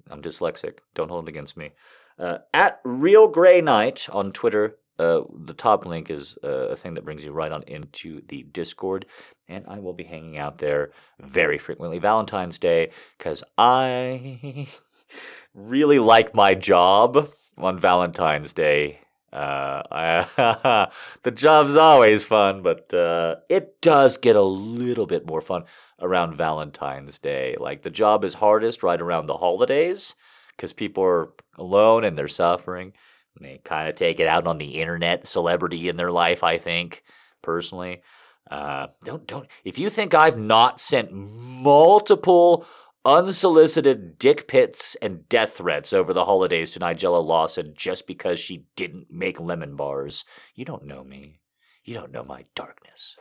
[0.10, 0.80] I'm dyslexic.
[0.94, 1.72] Don't hold it against me.
[2.20, 4.78] Uh, at Real Grey Knight on Twitter.
[5.00, 8.44] Uh, the top link is uh, a thing that brings you right on into the
[8.44, 9.06] Discord,
[9.48, 14.68] and I will be hanging out there very frequently Valentine's Day because I
[15.54, 19.02] really like my job on Valentine's Day.
[19.32, 20.88] Uh, I,
[21.24, 25.66] the job's always fun, but uh, it does get a little bit more fun
[26.02, 27.56] around Valentine's Day.
[27.60, 30.16] Like the job is hardest right around the holidays
[30.52, 32.94] because people are alone and they're suffering.
[33.40, 36.44] They kind of take it out on the internet, celebrity in their life.
[36.44, 37.04] I think
[37.42, 38.02] personally,
[38.50, 39.48] uh, don't don't.
[39.64, 42.66] If you think I've not sent multiple
[43.06, 48.66] unsolicited dick pits and death threats over the holidays to Nigella Lawson just because she
[48.76, 50.26] didn't make lemon bars,
[50.56, 51.40] you don't know me.
[51.84, 53.16] You don't know my darkness.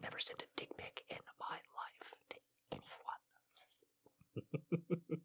[0.00, 2.36] Never sent a dick pic in my life to
[4.70, 5.18] anyone.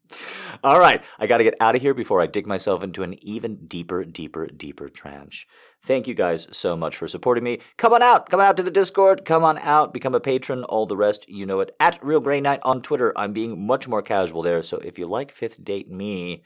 [0.64, 3.16] All right, I got to get out of here before I dig myself into an
[3.24, 5.47] even deeper, deeper, deeper trench.
[5.84, 7.60] Thank you guys so much for supporting me.
[7.78, 10.86] Come on out, come out to the Discord, come on out, become a patron, all
[10.86, 11.76] the rest, you know it.
[11.80, 15.08] At Real Grey Knight on Twitter, I'm being much more casual there, so if you
[15.08, 16.43] like Fifth Date Me,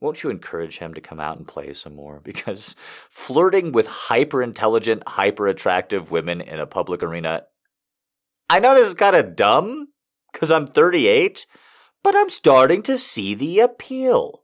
[0.00, 2.20] won't you encourage him to come out and play some more?
[2.24, 2.76] Because
[3.10, 7.44] flirting with hyper intelligent, hyper attractive women in a public arena,
[8.50, 9.88] I know this is kind of dumb
[10.32, 11.46] because I'm 38,
[12.02, 14.42] but I'm starting to see the appeal.